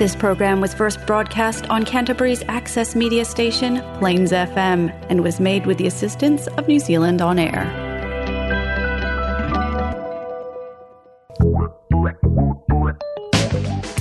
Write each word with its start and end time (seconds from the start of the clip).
This 0.00 0.16
program 0.16 0.62
was 0.62 0.72
first 0.72 1.04
broadcast 1.06 1.68
on 1.68 1.84
Canterbury's 1.84 2.42
access 2.48 2.96
media 2.96 3.22
station, 3.22 3.82
Plains 3.98 4.32
FM, 4.32 4.90
and 5.10 5.22
was 5.22 5.38
made 5.40 5.66
with 5.66 5.76
the 5.76 5.86
assistance 5.86 6.46
of 6.46 6.66
New 6.66 6.78
Zealand 6.78 7.20
On 7.20 7.38
Air. 7.38 7.66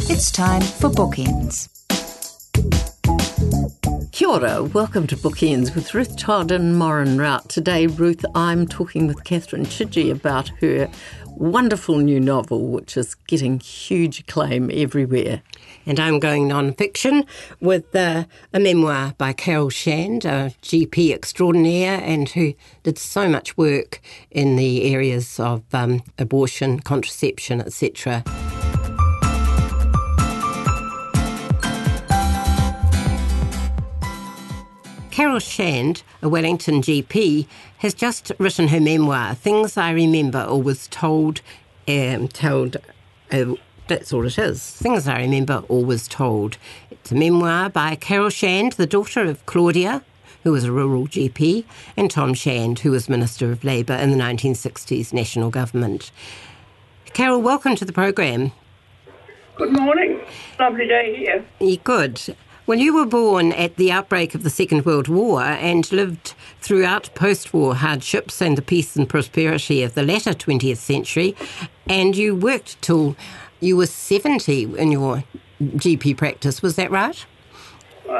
It's 0.08 0.32
time 0.32 0.62
for 0.62 0.90
bookends. 0.90 1.68
Kia 4.14 4.30
ora, 4.30 4.64
welcome 4.64 5.06
to 5.08 5.18
Bookends 5.18 5.76
with 5.76 5.94
Ruth 5.94 6.16
Todd 6.16 6.52
and 6.52 6.78
Maureen 6.78 7.18
Rout. 7.18 7.50
Today, 7.50 7.88
Ruth, 7.88 8.24
I'm 8.34 8.70
talking 8.70 9.06
with 9.06 9.26
Catherine 9.26 9.66
Chidgey 9.66 10.10
about 10.12 10.48
her 10.62 10.90
wonderful 11.36 11.98
new 11.98 12.20
novel, 12.20 12.68
which 12.68 12.96
is 12.96 13.16
getting 13.16 13.60
huge 13.60 14.20
acclaim 14.20 14.70
everywhere. 14.74 15.42
And 15.90 16.00
I'm 16.00 16.20
going 16.20 16.48
non-fiction 16.48 17.26
with 17.60 17.96
uh, 17.96 18.26
a 18.54 18.60
memoir 18.60 19.16
by 19.18 19.34
Carol 19.34 19.72
Shand, 19.72 20.24
a 20.24 20.54
GP 20.62 21.12
extraordinaire 21.12 22.00
and 22.04 22.30
who 22.30 22.54
did 22.84 23.00
so 23.00 23.28
much 23.28 23.58
work 23.58 24.00
in 24.30 24.56
the 24.56 24.94
areas 24.94 25.40
of 25.40 25.64
um, 25.74 26.04
abortion, 26.20 26.80
contraception, 26.82 27.60
etc. 27.60 28.24
Carol 35.10 35.40
Shand, 35.40 36.04
a 36.22 36.30
Wellington 36.30 36.84
GP, 36.84 37.48
has 37.80 37.96
just 37.96 38.32
written 38.38 38.68
her 38.68 38.80
memoir, 38.80 39.34
Things 39.34 39.76
I 39.76 39.90
Remember 39.90 40.44
or 40.44 40.62
Was 40.62 40.88
Told, 40.90 41.42
um, 41.88 42.28
told 42.28 42.78
uh, 43.32 43.56
that's 43.90 44.14
all 44.14 44.26
it 44.26 44.38
is. 44.38 44.64
Things 44.64 45.08
I 45.08 45.20
Remember 45.22 45.64
or 45.68 45.84
Was 45.84 46.08
Told. 46.08 46.58
It's 46.92 47.12
a 47.12 47.16
memoir 47.16 47.70
by 47.70 47.96
Carol 47.96 48.30
Shand, 48.30 48.74
the 48.74 48.86
daughter 48.86 49.26
of 49.26 49.44
Claudia, 49.48 50.04
who 50.44 50.52
was 50.52 50.64
a 50.64 50.72
rural 50.72 51.08
GP, 51.08 51.66
and 51.98 52.10
Tom 52.10 52.34
Shand, 52.36 52.80
who 52.80 52.92
was 52.92 53.10
Minister 53.10 53.52
of 53.52 53.64
Labour 53.64 53.96
in 53.96 54.12
the 54.12 54.18
1960s 54.18 55.12
national 55.12 55.50
government. 55.50 56.12
Carol, 57.14 57.42
welcome 57.42 57.76
to 57.76 57.84
the 57.84 57.92
program. 57.92 58.52
Good 59.58 59.74
morning. 59.74 60.22
Lovely 60.60 60.88
day 60.88 61.16
here. 61.18 61.78
Good. 61.84 62.36
Well, 62.68 62.78
you 62.78 62.94
were 62.94 63.08
born 63.08 63.52
at 63.54 63.78
the 63.78 63.92
outbreak 63.92 64.36
of 64.36 64.44
the 64.44 64.52
Second 64.52 64.86
World 64.86 65.08
War 65.08 65.42
and 65.42 65.92
lived 65.92 66.36
throughout 66.62 67.10
post 67.16 67.52
war 67.52 67.74
hardships 67.74 68.40
and 68.44 68.56
the 68.56 68.62
peace 68.62 68.96
and 68.96 69.10
prosperity 69.10 69.82
of 69.82 69.96
the 69.96 70.04
latter 70.04 70.34
20th 70.34 70.78
century. 70.78 71.36
And 71.88 72.16
you 72.16 72.36
worked 72.36 72.80
till 72.84 73.16
you 73.60 73.76
were 73.78 73.86
70 73.86 74.64
in 74.78 74.92
your 74.92 75.24
GP 75.62 76.18
practice, 76.18 76.62
was 76.62 76.76
that 76.76 76.92
right? 76.92 77.26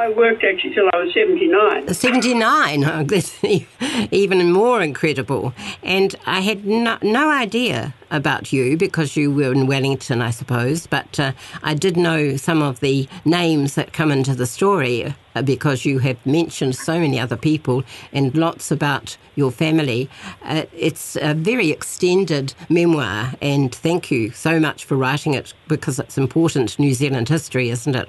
I 0.00 0.08
worked 0.08 0.42
actually 0.44 0.72
till 0.72 0.88
I 0.94 0.96
was 0.96 1.12
79. 1.12 1.92
79, 1.92 2.84
oh, 2.84 4.06
even 4.10 4.50
more 4.50 4.80
incredible. 4.80 5.52
And 5.82 6.16
I 6.24 6.40
had 6.40 6.64
no, 6.64 6.96
no, 7.02 7.28
idea 7.28 7.92
about 8.10 8.50
you 8.50 8.78
because 8.78 9.14
you 9.14 9.30
were 9.30 9.52
in 9.52 9.66
Wellington, 9.66 10.22
I 10.22 10.30
suppose, 10.30 10.86
but 10.86 11.20
uh, 11.20 11.32
I 11.62 11.74
did 11.74 11.98
know 11.98 12.38
some 12.38 12.62
of 12.62 12.80
the 12.80 13.08
names 13.26 13.74
that 13.74 13.92
come 13.92 14.10
into 14.10 14.34
the 14.34 14.46
story 14.46 15.14
uh, 15.34 15.42
because 15.42 15.84
you 15.84 15.98
have 15.98 16.24
mentioned 16.24 16.76
so 16.76 16.98
many 16.98 17.20
other 17.20 17.36
people 17.36 17.84
and 18.10 18.34
lots 18.34 18.70
about 18.70 19.18
your 19.34 19.50
family. 19.50 20.08
Uh, 20.42 20.64
it's 20.74 21.16
a 21.16 21.34
very 21.34 21.70
extended 21.70 22.54
memoir, 22.70 23.34
and 23.42 23.74
thank 23.74 24.10
you 24.10 24.30
so 24.30 24.58
much 24.58 24.86
for 24.86 24.96
writing 24.96 25.34
it 25.34 25.52
because 25.68 25.98
it's 25.98 26.16
important 26.16 26.78
New 26.78 26.94
Zealand 26.94 27.28
history, 27.28 27.68
isn't 27.68 27.94
it? 27.94 28.08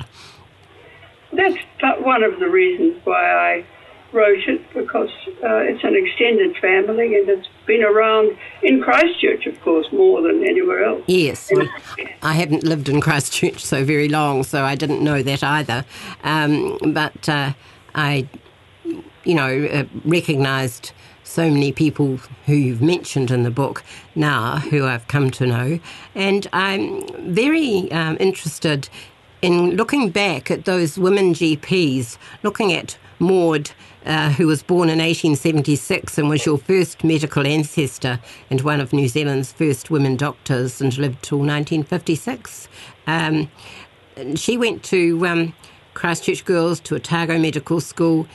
That's 1.33 1.57
one 2.01 2.23
of 2.23 2.39
the 2.39 2.49
reasons 2.49 2.99
why 3.03 3.31
I 3.31 3.65
wrote 4.13 4.47
it 4.47 4.61
because 4.73 5.09
uh, 5.43 5.57
it's 5.57 5.83
an 5.83 5.95
extended 5.95 6.57
family 6.57 7.15
and 7.15 7.29
it's 7.29 7.47
been 7.65 7.83
around 7.83 8.37
in 8.61 8.81
Christchurch, 8.81 9.45
of 9.45 9.59
course, 9.61 9.87
more 9.91 10.21
than 10.21 10.43
anywhere 10.43 10.83
else. 10.83 11.03
Yes, 11.07 11.49
I 12.21 12.33
haven't 12.33 12.63
lived 12.63 12.89
in 12.89 13.01
Christchurch 13.01 13.63
so 13.63 13.85
very 13.85 14.09
long, 14.09 14.43
so 14.43 14.63
I 14.63 14.75
didn't 14.75 15.03
know 15.03 15.23
that 15.23 15.43
either. 15.43 15.85
Um, 16.23 16.77
but 16.87 17.29
uh, 17.29 17.53
I, 17.95 18.27
you 19.23 19.35
know, 19.35 19.65
uh, 19.65 19.85
recognised 20.03 20.91
so 21.23 21.49
many 21.49 21.71
people 21.71 22.17
who 22.45 22.53
you've 22.53 22.81
mentioned 22.81 23.31
in 23.31 23.43
the 23.43 23.51
book 23.51 23.83
now 24.15 24.57
who 24.57 24.85
I've 24.85 25.07
come 25.07 25.31
to 25.31 25.47
know. 25.47 25.79
And 26.13 26.45
I'm 26.51 27.33
very 27.33 27.89
um, 27.93 28.17
interested 28.19 28.89
in 29.41 29.75
looking 29.75 30.09
back 30.09 30.51
at 30.51 30.65
those 30.65 30.97
women 30.97 31.33
GPs, 31.33 32.17
looking 32.43 32.73
at 32.73 32.97
Maud, 33.19 33.71
uh, 34.05 34.31
who 34.31 34.47
was 34.47 34.63
born 34.63 34.89
in 34.89 34.97
1876 34.97 36.17
and 36.17 36.29
was 36.29 36.45
your 36.45 36.57
first 36.57 37.03
medical 37.03 37.45
ancestor 37.45 38.19
and 38.49 38.61
one 38.61 38.79
of 38.79 38.93
New 38.93 39.07
Zealand's 39.07 39.51
first 39.51 39.91
women 39.91 40.15
doctors 40.15 40.81
and 40.81 40.97
lived 40.97 41.21
till 41.23 41.39
1956. 41.39 42.67
Um, 43.07 43.49
she 44.35 44.57
went 44.57 44.83
to 44.83 45.25
um, 45.27 45.53
Christchurch 45.93 46.45
Girls 46.45 46.79
to 46.81 46.95
Otago 46.95 47.37
Medical 47.37 47.79
School 47.79 48.27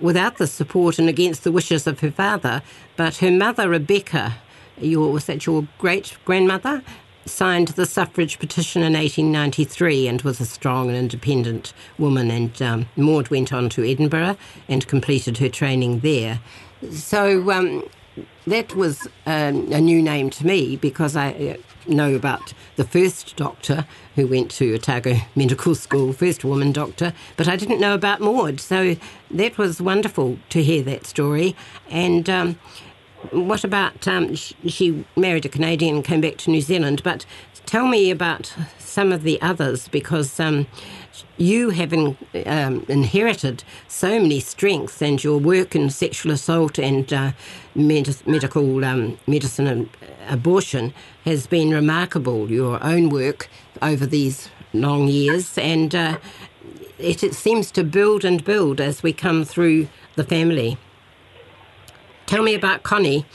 without 0.00 0.38
the 0.38 0.46
support 0.46 0.98
and 0.98 1.08
against 1.08 1.44
the 1.44 1.52
wishes 1.52 1.86
of 1.86 2.00
her 2.00 2.10
father, 2.10 2.62
but 2.96 3.16
her 3.16 3.30
mother, 3.30 3.68
Rebecca, 3.68 4.36
your, 4.80 5.12
was 5.12 5.26
that 5.26 5.46
your 5.46 5.66
great 5.78 6.16
grandmother? 6.24 6.82
Signed 7.26 7.68
the 7.68 7.86
suffrage 7.86 8.38
petition 8.38 8.82
in 8.82 8.94
1893 8.94 10.08
and 10.08 10.22
was 10.22 10.40
a 10.40 10.46
strong 10.46 10.88
and 10.88 10.96
independent 10.96 11.72
woman. 11.98 12.30
And 12.30 12.60
um, 12.62 12.86
Maud 12.96 13.28
went 13.28 13.52
on 13.52 13.68
to 13.70 13.88
Edinburgh 13.88 14.36
and 14.68 14.86
completed 14.86 15.38
her 15.38 15.48
training 15.48 16.00
there. 16.00 16.40
So 16.90 17.50
um, 17.50 17.84
that 18.46 18.74
was 18.74 19.06
a 19.26 19.52
new 19.52 20.02
name 20.02 20.30
to 20.30 20.46
me 20.46 20.76
because 20.76 21.16
I 21.16 21.32
uh, 21.32 21.56
know 21.86 22.14
about 22.14 22.52
the 22.76 22.84
first 22.84 23.36
doctor 23.36 23.86
who 24.16 24.26
went 24.26 24.50
to 24.52 24.74
Otago 24.74 25.16
Medical 25.34 25.74
School, 25.74 26.12
first 26.12 26.44
woman 26.44 26.72
doctor, 26.72 27.12
but 27.36 27.48
I 27.48 27.56
didn't 27.56 27.80
know 27.80 27.94
about 27.94 28.20
Maud. 28.20 28.60
So 28.60 28.96
that 29.30 29.58
was 29.58 29.80
wonderful 29.80 30.38
to 30.50 30.62
hear 30.62 30.82
that 30.82 31.06
story. 31.06 31.54
And 31.88 32.28
um, 32.28 32.58
what 33.30 33.64
about 33.64 34.06
um, 34.08 34.34
she 34.34 35.04
married 35.16 35.44
a 35.44 35.48
Canadian 35.48 35.96
and 35.96 36.04
came 36.04 36.20
back 36.20 36.36
to 36.38 36.50
New 36.50 36.60
Zealand? 36.60 37.02
But 37.02 37.24
tell 37.66 37.86
me 37.86 38.10
about 38.10 38.54
some 38.78 39.12
of 39.12 39.22
the 39.22 39.40
others 39.40 39.88
because 39.88 40.38
um, 40.40 40.66
you 41.36 41.70
have 41.70 41.92
in, 41.92 42.16
um, 42.46 42.84
inherited 42.88 43.64
so 43.88 44.20
many 44.20 44.40
strengths, 44.40 45.00
and 45.00 45.22
your 45.22 45.38
work 45.38 45.74
in 45.74 45.90
sexual 45.90 46.32
assault 46.32 46.78
and 46.78 47.12
uh, 47.12 47.32
med- 47.74 48.26
medical 48.26 48.84
um, 48.84 49.18
medicine 49.26 49.66
and 49.66 49.88
abortion 50.28 50.92
has 51.24 51.46
been 51.46 51.70
remarkable. 51.70 52.50
Your 52.50 52.82
own 52.82 53.08
work 53.08 53.48
over 53.80 54.06
these 54.06 54.48
long 54.72 55.08
years, 55.08 55.56
and 55.58 55.94
uh, 55.94 56.18
it, 56.98 57.22
it 57.22 57.34
seems 57.34 57.70
to 57.72 57.84
build 57.84 58.24
and 58.24 58.44
build 58.44 58.80
as 58.80 59.02
we 59.02 59.12
come 59.12 59.44
through 59.44 59.88
the 60.16 60.24
family. 60.24 60.76
Tell 62.32 62.42
me 62.42 62.54
about 62.54 62.82
Connie. 62.82 63.26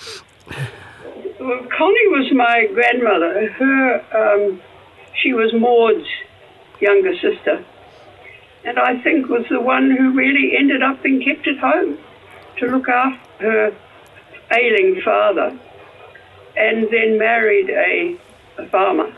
Well, 1.39 1.67
Connie 1.77 2.07
was 2.07 2.33
my 2.33 2.65
grandmother. 2.73 3.47
Her, 3.51 3.93
um, 4.17 4.59
she 5.21 5.33
was 5.33 5.53
Maud's 5.53 6.07
younger 6.79 7.13
sister, 7.13 7.63
and 8.65 8.79
I 8.79 8.99
think 9.03 9.29
was 9.29 9.45
the 9.51 9.61
one 9.61 9.95
who 9.95 10.13
really 10.13 10.57
ended 10.57 10.81
up 10.81 11.03
being 11.03 11.23
kept 11.23 11.47
at 11.47 11.59
home 11.59 11.99
to 12.57 12.65
look 12.65 12.89
after 12.89 13.43
her 13.43 13.77
ailing 14.57 14.99
father, 15.05 15.59
and 16.57 16.87
then 16.89 17.19
married 17.19 17.69
a, 17.69 18.17
a 18.57 18.67
farmer, 18.69 19.15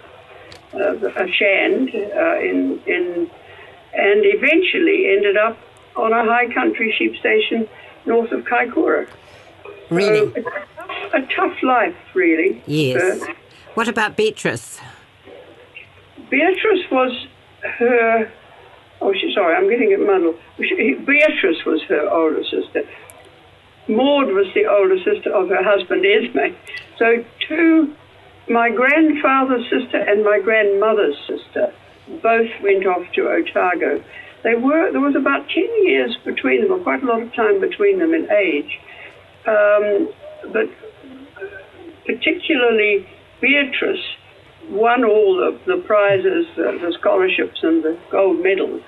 uh, 0.73 0.95
a 1.07 1.31
shand, 1.31 1.91
uh, 1.95 2.37
in 2.41 2.81
in, 2.85 3.31
and 3.93 4.25
eventually 4.25 5.15
ended 5.15 5.37
up 5.37 5.57
on 5.95 6.11
a 6.11 6.25
high 6.25 6.53
country 6.53 6.93
sheep 6.97 7.15
station 7.15 7.65
north 8.05 8.33
of 8.33 8.43
Kaikoura. 8.43 9.07
Really? 9.89 10.33
Uh, 10.35 10.49
a 11.13 11.21
tough 11.35 11.61
life, 11.63 11.95
really. 12.13 12.61
Yes. 12.65 13.21
Uh, 13.21 13.33
what 13.73 13.87
about 13.87 14.15
Beatrice? 14.15 14.79
Beatrice 16.29 16.85
was 16.91 17.27
her. 17.79 18.31
Oh, 19.01 19.13
she, 19.13 19.31
sorry, 19.33 19.55
I'm 19.55 19.69
getting 19.69 19.91
it 19.91 19.99
muddled. 19.99 20.35
She, 20.57 20.93
Beatrice 21.05 21.63
was 21.65 21.81
her 21.83 22.09
older 22.09 22.43
sister. 22.43 22.83
Maud 23.87 24.27
was 24.27 24.47
the 24.53 24.65
older 24.65 24.97
sister 24.97 25.33
of 25.33 25.49
her 25.49 25.63
husband, 25.63 26.05
Esme. 26.05 26.55
So, 26.97 27.23
two, 27.47 27.95
my 28.49 28.69
grandfather's 28.69 29.63
sister 29.69 29.97
and 29.97 30.23
my 30.23 30.39
grandmother's 30.39 31.17
sister 31.27 31.73
both 32.21 32.49
went 32.61 32.85
off 32.85 33.11
to 33.13 33.29
Otago. 33.29 34.03
They 34.43 34.55
were 34.55 34.91
there 34.91 35.01
was 35.01 35.15
about 35.15 35.47
ten 35.49 35.69
years 35.85 36.17
between 36.23 36.61
them, 36.61 36.71
or 36.71 36.79
quite 36.79 37.03
a 37.03 37.05
lot 37.05 37.21
of 37.21 37.33
time 37.33 37.59
between 37.59 37.99
them 37.99 38.13
in 38.13 38.29
age. 38.31 38.79
Um, 39.47 40.09
but 40.51 40.69
particularly 42.05 43.07
Beatrice 43.41 44.03
won 44.69 45.03
all 45.03 45.35
the, 45.37 45.59
the 45.65 45.81
prizes, 45.83 46.45
uh, 46.57 46.71
the 46.83 46.93
scholarships, 46.99 47.59
and 47.63 47.83
the 47.83 47.97
gold 48.11 48.41
medals. 48.43 48.81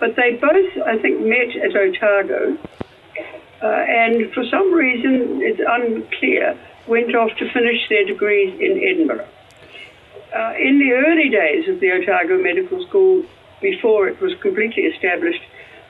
But 0.00 0.14
they 0.16 0.38
both, 0.40 0.86
I 0.86 0.98
think, 0.98 1.20
met 1.20 1.56
at 1.56 1.74
Otago, 1.74 2.56
uh, 3.62 3.66
and 3.66 4.32
for 4.32 4.44
some 4.44 4.72
reason, 4.72 5.40
it's 5.42 5.60
unclear, 5.66 6.58
went 6.86 7.14
off 7.14 7.30
to 7.38 7.52
finish 7.52 7.88
their 7.88 8.04
degrees 8.04 8.54
in 8.60 8.78
Edinburgh. 8.78 9.26
Uh, 10.34 10.54
in 10.60 10.78
the 10.78 10.92
early 10.92 11.28
days 11.28 11.68
of 11.68 11.80
the 11.80 11.90
Otago 11.90 12.38
Medical 12.38 12.86
School, 12.86 13.24
before 13.60 14.08
it 14.08 14.20
was 14.20 14.34
completely 14.40 14.84
established, 14.84 15.42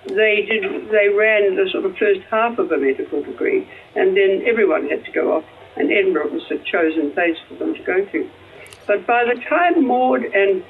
they 0.09 0.47
did 0.49 0.91
they 0.91 1.09
ran 1.09 1.57
the 1.57 1.69
sort 1.71 1.85
of 1.85 1.97
first 1.97 2.21
half 2.31 2.59
of 2.59 2.73
a 2.73 2.79
medical 2.79 3.23
degree, 3.23 3.69
and 3.95 4.17
then 4.17 4.43
everyone 4.47 4.89
had 4.89 5.05
to 5.05 5.13
go 5.13 5.37
off, 5.37 5.45
and 5.77 5.91
Edinburgh 5.91 6.29
was 6.29 6.43
the 6.49 6.59
chosen 6.59 7.13
place 7.13 7.37
for 7.49 7.55
them 7.55 7.75
to 7.75 7.83
go 7.83 8.05
to. 8.05 8.31
But 8.87 9.07
by 9.07 9.25
the 9.25 9.41
time 9.41 9.87
Maud 9.87 10.25
and 10.25 10.65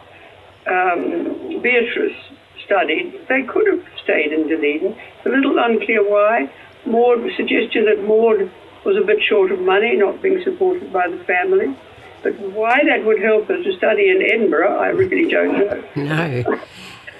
um, 0.67 1.62
Beatrice 1.62 2.17
studied, 2.64 3.14
they 3.29 3.43
could 3.43 3.67
have 3.69 3.85
stayed 4.02 4.32
in 4.32 4.49
Dunedin. 4.49 4.96
It's 5.17 5.26
a 5.26 5.31
little 5.31 5.58
unclear 5.58 6.02
why. 6.08 6.50
Maud 6.84 7.20
suggested 7.37 7.87
that 7.87 8.05
Maud 8.05 8.50
was 8.84 8.96
a 8.96 9.06
bit 9.06 9.23
short 9.23 9.52
of 9.52 9.61
money, 9.61 9.96
not 9.96 10.20
being 10.23 10.43
supported 10.43 10.93
by 10.93 11.08
the 11.08 11.23
family. 11.25 11.76
But 12.23 12.38
why 12.41 12.81
that 12.84 13.05
would 13.05 13.20
help 13.23 13.46
her 13.46 13.62
to 13.62 13.76
study 13.76 14.11
in 14.11 14.23
Edinburgh, 14.23 14.79
I 14.79 14.88
really 14.88 15.31
don't 15.31 15.52
know. 15.58 15.84
No. 15.96 16.61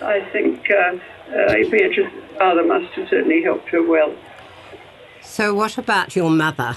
I 0.00 0.21
think 0.33 0.71
uh, 0.71 0.99
uh, 1.35 1.55
Beatrice's 1.71 2.12
father 2.39 2.65
must 2.65 2.93
have 2.95 3.09
certainly 3.09 3.43
helped 3.43 3.69
her 3.69 3.83
well. 3.83 4.15
So, 5.23 5.55
what 5.55 5.79
about 5.79 6.15
your 6.15 6.31
mother? 6.31 6.77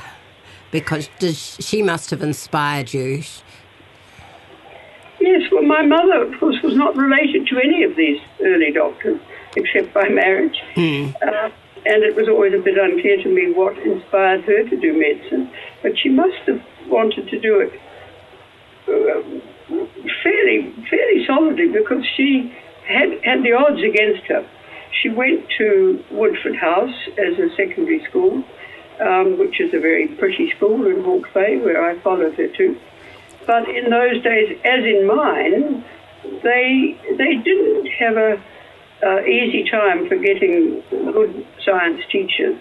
Because 0.71 1.09
does, 1.19 1.57
she 1.59 1.83
must 1.83 2.09
have 2.09 2.23
inspired 2.23 2.93
you. 2.93 3.23
Yes, 5.19 5.51
well, 5.51 5.63
my 5.63 5.85
mother, 5.85 6.23
of 6.23 6.39
course, 6.39 6.57
was 6.63 6.75
not 6.75 6.95
related 6.95 7.47
to 7.47 7.59
any 7.59 7.83
of 7.83 7.95
these 7.95 8.19
early 8.41 8.71
doctors 8.71 9.19
except 9.55 9.93
by 9.93 10.07
marriage. 10.09 10.57
Uh, 11.21 11.49
and 11.85 12.03
it 12.03 12.15
was 12.15 12.27
always 12.27 12.53
a 12.53 12.57
bit 12.57 12.77
unclear 12.77 13.21
to 13.21 13.29
me 13.29 13.51
what 13.53 13.77
inspired 13.79 14.43
her 14.45 14.69
to 14.69 14.77
do 14.77 14.97
medicine. 14.97 15.49
But 15.81 15.97
she 15.97 16.09
must 16.09 16.37
have 16.47 16.61
wanted 16.87 17.27
to 17.29 17.39
do 17.39 17.59
it 17.59 17.73
uh, 18.87 19.75
fairly, 20.23 20.73
fairly 20.89 21.25
solidly 21.25 21.69
because 21.69 22.05
she 22.15 22.53
had, 22.85 23.23
had 23.23 23.43
the 23.43 23.53
odds 23.53 23.81
against 23.81 24.23
her. 24.27 24.47
She 25.01 25.09
went 25.09 25.49
to 25.57 26.03
Woodford 26.11 26.55
House 26.55 26.93
as 27.17 27.39
a 27.39 27.49
secondary 27.55 28.03
school, 28.05 28.43
um, 28.99 29.39
which 29.39 29.59
is 29.59 29.73
a 29.73 29.79
very 29.79 30.07
pretty 30.07 30.51
school 30.51 30.85
in 30.87 31.03
Hawke's 31.03 31.31
Bay, 31.33 31.57
where 31.57 31.83
I 31.83 31.97
followed 31.99 32.35
her 32.35 32.47
to. 32.47 32.79
But 33.47 33.69
in 33.69 33.89
those 33.89 34.21
days, 34.21 34.59
as 34.63 34.83
in 34.85 35.07
mine, 35.07 35.83
they 36.43 36.97
they 37.17 37.35
didn't 37.37 37.87
have 37.87 38.17
a 38.17 38.43
easy 39.25 39.69
time 39.69 40.07
for 40.07 40.15
getting 40.17 40.83
good 40.89 41.47
science 41.65 42.03
teachers. 42.11 42.57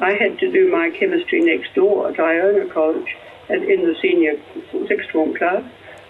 I 0.00 0.12
had 0.12 0.38
to 0.38 0.50
do 0.50 0.70
my 0.70 0.90
chemistry 0.90 1.42
next 1.42 1.74
door 1.74 2.08
at 2.08 2.18
Iona 2.18 2.72
College 2.72 3.14
and 3.48 3.64
in 3.64 3.82
the 3.82 3.94
senior 4.00 4.40
sixth 4.88 5.10
form 5.10 5.34
class, 5.34 5.62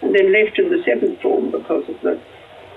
and 0.03 0.15
then 0.15 0.33
left 0.33 0.59
in 0.59 0.71
the 0.71 0.83
seventh 0.85 1.21
form 1.21 1.51
because 1.51 1.89
of 1.89 2.01
the 2.03 2.21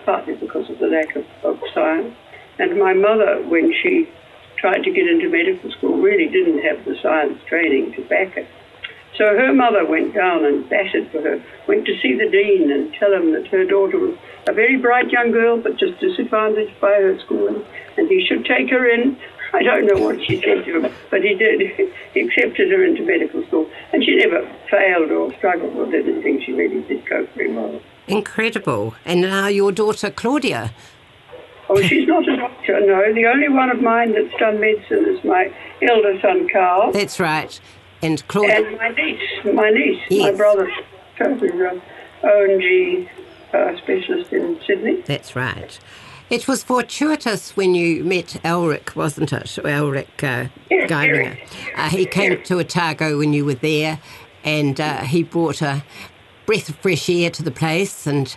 partly 0.06 0.36
because 0.36 0.70
of 0.70 0.80
the 0.80 0.88
lack 0.88 1.16
of, 1.16 1.26
of 1.44 1.60
science. 1.74 2.16
And 2.58 2.78
my 2.78 2.94
mother, 2.94 3.42
when 3.48 3.74
she 3.82 4.10
tried 4.58 4.84
to 4.84 4.92
get 4.92 5.08
into 5.08 5.30
medical 5.30 5.72
school, 5.72 6.02
really 6.02 6.28
didn't 6.28 6.60
have 6.60 6.84
the 6.86 6.96
science 7.02 7.40
training 7.48 7.94
to 7.94 8.02
back 8.10 8.36
it. 8.36 8.48
So 9.18 9.26
her 9.26 9.54
mother 9.54 9.86
went 9.86 10.14
down 10.14 10.46
and 10.46 10.68
batted 10.70 11.12
for 11.12 11.22
her, 11.22 11.44
went 11.68 11.86
to 11.86 12.00
see 12.00 12.16
the 12.16 12.30
dean 12.30 12.72
and 12.72 12.94
tell 12.94 13.12
him 13.12 13.34
that 13.34 13.48
her 13.48 13.66
daughter 13.66 14.00
was 14.00 14.18
a 14.48 14.54
very 14.54 14.78
bright 14.78 15.12
young 15.12 15.32
girl, 15.32 15.62
but 15.62 15.78
just 15.78 16.00
disadvantaged 16.00 16.80
by 16.80 16.94
her 16.94 17.20
schooling, 17.20 17.66
and 17.98 18.08
he 18.08 18.26
should 18.26 18.46
take 18.46 18.70
her 18.70 18.88
in. 18.90 19.18
I 19.52 19.64
don't 19.64 19.86
know 19.86 20.02
what 20.02 20.24
she 20.24 20.40
said 20.42 20.64
to 20.64 20.80
him, 20.80 20.94
but 21.12 21.24
he 21.24 21.36
did. 21.36 21.92
He 22.14 22.22
accepted 22.22 22.72
her 22.72 22.84
into 22.84 23.06
medical 23.06 23.46
school, 23.46 23.70
and 23.94 24.04
she 24.04 24.16
never 24.16 24.42
failed 24.72 25.12
or 25.12 25.32
struggled 25.36 25.92
did 25.92 26.08
anything. 26.08 26.42
She 26.44 26.54
really 26.54 26.82
did 26.88 27.06
cope 27.06 27.30
very 27.36 27.54
well. 27.54 27.80
Incredible. 28.10 28.96
And 29.06 29.22
now 29.22 29.48
your 29.48 29.72
daughter, 29.72 30.10
Claudia. 30.10 30.72
Oh, 31.70 31.80
she's 31.82 32.08
not 32.08 32.28
a 32.28 32.36
doctor, 32.36 32.80
no. 32.82 33.14
The 33.14 33.26
only 33.28 33.48
one 33.50 33.70
of 33.70 33.82
mine 33.82 34.14
that's 34.14 34.34
done 34.40 34.60
medicine 34.60 35.06
is 35.06 35.24
my 35.24 35.54
elder 35.88 36.20
son, 36.20 36.48
Carl. 36.52 36.92
That's 36.92 37.20
right. 37.20 37.60
And 38.02 38.28
Claudia. 38.28 38.66
And 38.68 38.78
my 38.78 38.90
niece, 38.90 39.22
my 39.54 39.70
niece, 39.70 40.00
my 40.10 40.16
Yes. 40.18 40.38
brother, 40.38 40.72
who's 41.18 41.42
an 41.44 41.82
O&G 42.24 43.08
uh, 43.54 43.78
specialist 43.78 44.34
in 44.34 44.60
Sydney. 44.66 45.02
That's 45.06 45.36
right. 45.36 45.80
It 46.32 46.48
was 46.48 46.64
fortuitous 46.64 47.56
when 47.58 47.74
you 47.76 48.04
met 48.04 48.38
Elric, 48.44 48.96
wasn't 48.96 49.34
it? 49.34 49.46
Elric 49.64 50.24
uh, 50.24 50.50
Yes, 50.72 50.90
Geiringer. 50.90 51.38
Uh, 51.76 51.90
he 51.90 52.06
came 52.06 52.34
Yes. 52.34 52.48
to 52.48 52.60
Otago 52.60 53.18
when 53.18 53.34
you 53.34 53.46
were 53.46 53.56
there, 53.56 54.00
and 54.44 54.80
uh, 54.80 55.02
he 55.02 55.24
brought 55.24 55.62
a 55.62 55.84
breath 56.50 56.68
of 56.68 56.76
fresh 56.78 57.08
air 57.12 57.30
to 57.30 57.44
the 57.44 57.52
place 57.52 58.08
and 58.08 58.36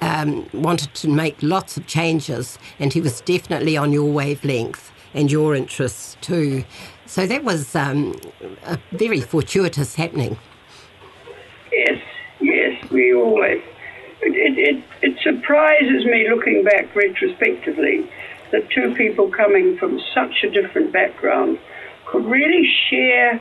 um, 0.00 0.48
wanted 0.54 0.94
to 0.94 1.06
make 1.06 1.36
lots 1.42 1.76
of 1.76 1.86
changes. 1.86 2.58
And 2.78 2.90
he 2.90 3.02
was 3.02 3.20
definitely 3.20 3.76
on 3.76 3.92
your 3.92 4.10
wavelength 4.10 4.90
and 5.12 5.30
your 5.30 5.54
interests 5.54 6.16
too. 6.22 6.64
So 7.04 7.26
that 7.26 7.44
was 7.44 7.76
um, 7.76 8.18
a 8.64 8.78
very 8.92 9.20
fortuitous 9.20 9.94
happening. 9.94 10.38
Yes, 11.70 12.00
yes, 12.40 12.90
we 12.90 13.12
always. 13.12 13.62
It, 14.22 14.34
it, 14.34 14.76
it, 14.76 14.84
it 15.02 15.18
surprises 15.22 16.06
me 16.06 16.30
looking 16.30 16.64
back 16.64 16.96
retrospectively 16.96 18.10
that 18.52 18.70
two 18.70 18.94
people 18.94 19.28
coming 19.28 19.76
from 19.76 20.00
such 20.14 20.44
a 20.44 20.50
different 20.50 20.92
background 20.92 21.58
could 22.06 22.24
really 22.24 22.66
share 22.88 23.38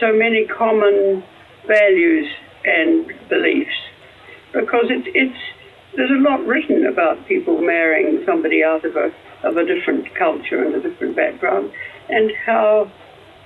so 0.00 0.10
many 0.10 0.46
common 0.46 1.22
values 1.66 2.32
and 2.64 3.12
beliefs. 3.28 3.74
Because 4.52 4.86
it, 4.90 5.06
it's 5.14 5.38
there's 5.96 6.10
a 6.10 6.22
lot 6.22 6.44
written 6.46 6.86
about 6.86 7.26
people 7.26 7.60
marrying 7.60 8.24
somebody 8.24 8.64
out 8.64 8.84
of 8.84 8.96
a 8.96 9.12
of 9.42 9.56
a 9.56 9.64
different 9.64 10.14
culture 10.14 10.62
and 10.64 10.74
a 10.74 10.80
different 10.80 11.16
background, 11.16 11.72
and 12.08 12.30
how 12.46 12.90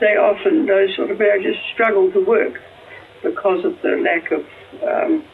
they 0.00 0.16
often 0.16 0.66
those 0.66 0.94
sort 0.94 1.10
of 1.10 1.18
marriages 1.18 1.56
struggle 1.72 2.10
to 2.12 2.24
work 2.24 2.60
because 3.22 3.64
of 3.64 3.80
the 3.82 3.96
lack 3.96 4.30
of 4.30 4.44
um, 4.86 5.24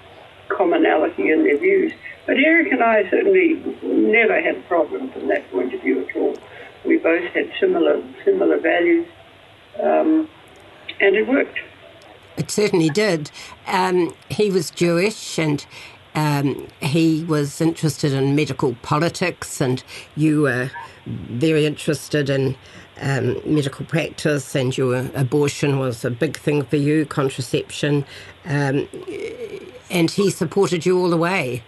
commonality 0.48 1.30
in 1.30 1.44
their 1.44 1.58
views. 1.58 1.92
But 2.26 2.36
Eric 2.36 2.72
and 2.72 2.82
I 2.82 3.08
certainly 3.10 3.54
never 3.82 4.40
had 4.40 4.66
problems 4.68 5.12
from 5.12 5.28
that 5.28 5.50
point 5.50 5.74
of 5.74 5.80
view 5.80 6.06
at 6.06 6.16
all. 6.16 6.36
We 6.84 6.98
both 6.98 7.24
had 7.32 7.50
similar 7.60 8.02
similar 8.24 8.58
values, 8.58 9.08
um, 9.80 10.28
and 11.00 11.16
it 11.16 11.26
worked. 11.26 11.58
It 12.42 12.50
certainly 12.50 12.90
did. 12.90 13.30
Um, 13.68 14.12
he 14.28 14.50
was 14.50 14.68
Jewish 14.68 15.38
and 15.38 15.64
um, 16.16 16.66
he 16.80 17.22
was 17.22 17.60
interested 17.60 18.12
in 18.12 18.34
medical 18.34 18.74
politics, 18.82 19.60
and 19.60 19.82
you 20.16 20.42
were 20.42 20.68
very 21.06 21.66
interested 21.66 22.28
in 22.28 22.56
um, 23.00 23.40
medical 23.46 23.86
practice, 23.86 24.56
and 24.56 24.76
your 24.76 25.08
abortion 25.14 25.78
was 25.78 26.04
a 26.04 26.10
big 26.10 26.36
thing 26.36 26.64
for 26.64 26.76
you, 26.76 27.06
contraception. 27.06 28.04
Um, 28.44 28.88
and 29.88 30.10
he 30.10 30.28
supported 30.28 30.84
you 30.84 30.98
all 30.98 31.10
the 31.10 31.16
way. 31.16 31.62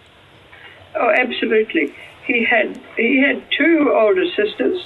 Oh, 0.95 1.09
absolutely. 1.17 1.95
He 2.27 2.43
had 2.43 2.77
he 2.97 3.21
had 3.21 3.41
two 3.57 3.93
older 3.95 4.25
sisters, 4.35 4.85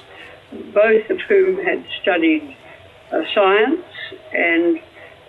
both 0.71 1.09
of 1.09 1.19
whom 1.21 1.65
had 1.65 1.83
studied 1.99 2.55
uh, 3.11 3.23
science, 3.33 3.83
and 4.31 4.79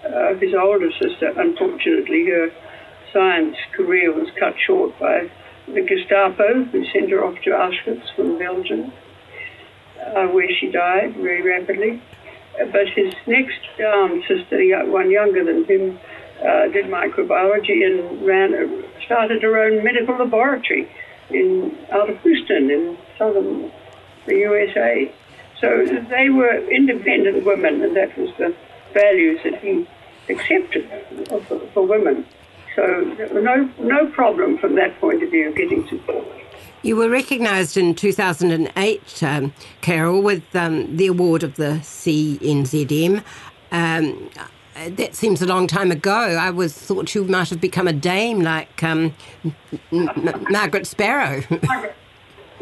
uh, 0.05 0.35
his 0.35 0.55
older 0.55 0.91
sister, 0.93 1.33
unfortunately, 1.37 2.27
her 2.27 2.51
science 3.13 3.57
career 3.73 4.13
was 4.13 4.29
cut 4.39 4.55
short 4.67 4.99
by 4.99 5.31
the 5.67 5.83
Gestapo, 5.83 6.65
who 6.65 6.85
sent 6.93 7.11
her 7.11 7.25
off 7.25 7.41
to 7.43 7.51
Auschwitz 7.51 8.15
from 8.17 8.39
Belgium, 8.39 8.93
uh, 10.01 10.27
where 10.29 10.49
she 10.59 10.71
died 10.71 11.15
very 11.17 11.43
rapidly. 11.43 12.03
But 12.73 12.89
his 12.95 13.15
next 13.27 13.61
down 13.79 14.23
sister, 14.27 14.59
one 14.91 15.11
younger 15.11 15.45
than 15.45 15.65
him, 15.65 15.99
uh, 16.41 16.69
did 16.69 16.87
microbiology 16.87 17.85
and 17.85 18.27
ran, 18.27 18.85
started 19.05 19.43
her 19.43 19.59
own 19.59 19.85
medical 19.85 20.17
laboratory 20.17 20.91
in 21.31 21.77
out 21.93 22.11
of 22.11 22.21
Houston 22.23 22.71
in 22.71 22.99
southern 23.19 23.71
the 24.27 24.35
USA. 24.35 25.13
So 25.61 25.85
they 26.09 26.31
were 26.31 26.59
independent 26.71 27.45
women, 27.45 27.83
and 27.83 27.97
that 27.97 28.17
was 28.17 28.31
the 28.39 28.55
values 28.93 29.41
that 29.45 29.61
he 29.61 29.87
accepted 30.29 30.89
for, 31.47 31.59
for 31.73 31.87
women. 31.87 32.27
So 32.77 33.15
there 33.17 33.43
no 33.43 33.69
no 33.79 34.07
problem 34.09 34.59
from 34.59 34.77
that 34.77 34.99
point 35.01 35.23
of 35.23 35.31
view 35.31 35.53
getting 35.55 35.87
support. 35.89 36.25
You 36.83 36.97
were 36.97 37.11
recognised 37.11 37.77
in 37.77 37.95
2008, 37.95 39.23
um, 39.23 39.53
Carol, 39.83 40.23
with 40.23 40.57
um, 40.57 40.97
the 40.97 41.09
award 41.09 41.43
of 41.43 41.57
the 41.57 41.81
CNZM. 41.83 43.23
Um, 43.71 44.31
that 44.89 45.15
seems 45.15 45.43
a 45.43 45.47
long 45.47 45.67
time 45.67 45.91
ago. 45.91 46.11
I 46.41 46.49
was 46.49 46.73
thought 46.73 47.15
you 47.15 47.25
might 47.25 47.51
have 47.51 47.61
become 47.61 47.87
a 47.87 47.93
dame 47.93 48.41
like 48.41 48.83
um, 48.83 49.15
M- 49.93 50.47
Margaret 50.49 50.87
Sparrow. 50.87 51.43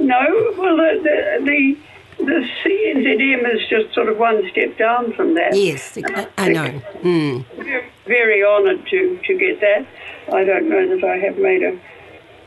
No, 0.01 0.55
well, 0.57 0.77
the, 0.77 1.01
the, 1.03 1.45
the, 1.45 1.77
the 2.19 2.49
CNZM 2.65 3.55
is 3.55 3.69
just 3.69 3.95
sort 3.95 4.09
of 4.09 4.19
one 4.19 4.49
step 4.51 4.77
down 4.77 5.13
from 5.15 5.35
that. 5.35 5.55
yes, 5.55 5.97
I, 5.97 6.29
I 6.37 6.49
know. 6.49 6.83
Mm. 7.03 7.45
Very, 7.57 7.91
very 8.07 8.45
honoured 8.45 8.87
to, 8.89 9.21
to 9.25 9.39
get 9.39 9.61
that. 9.61 9.87
I 10.33 10.45
don't 10.45 10.69
know 10.69 10.97
that 10.97 11.05
I 11.05 11.17
have 11.19 11.39
made 11.39 11.63
a 11.63 11.79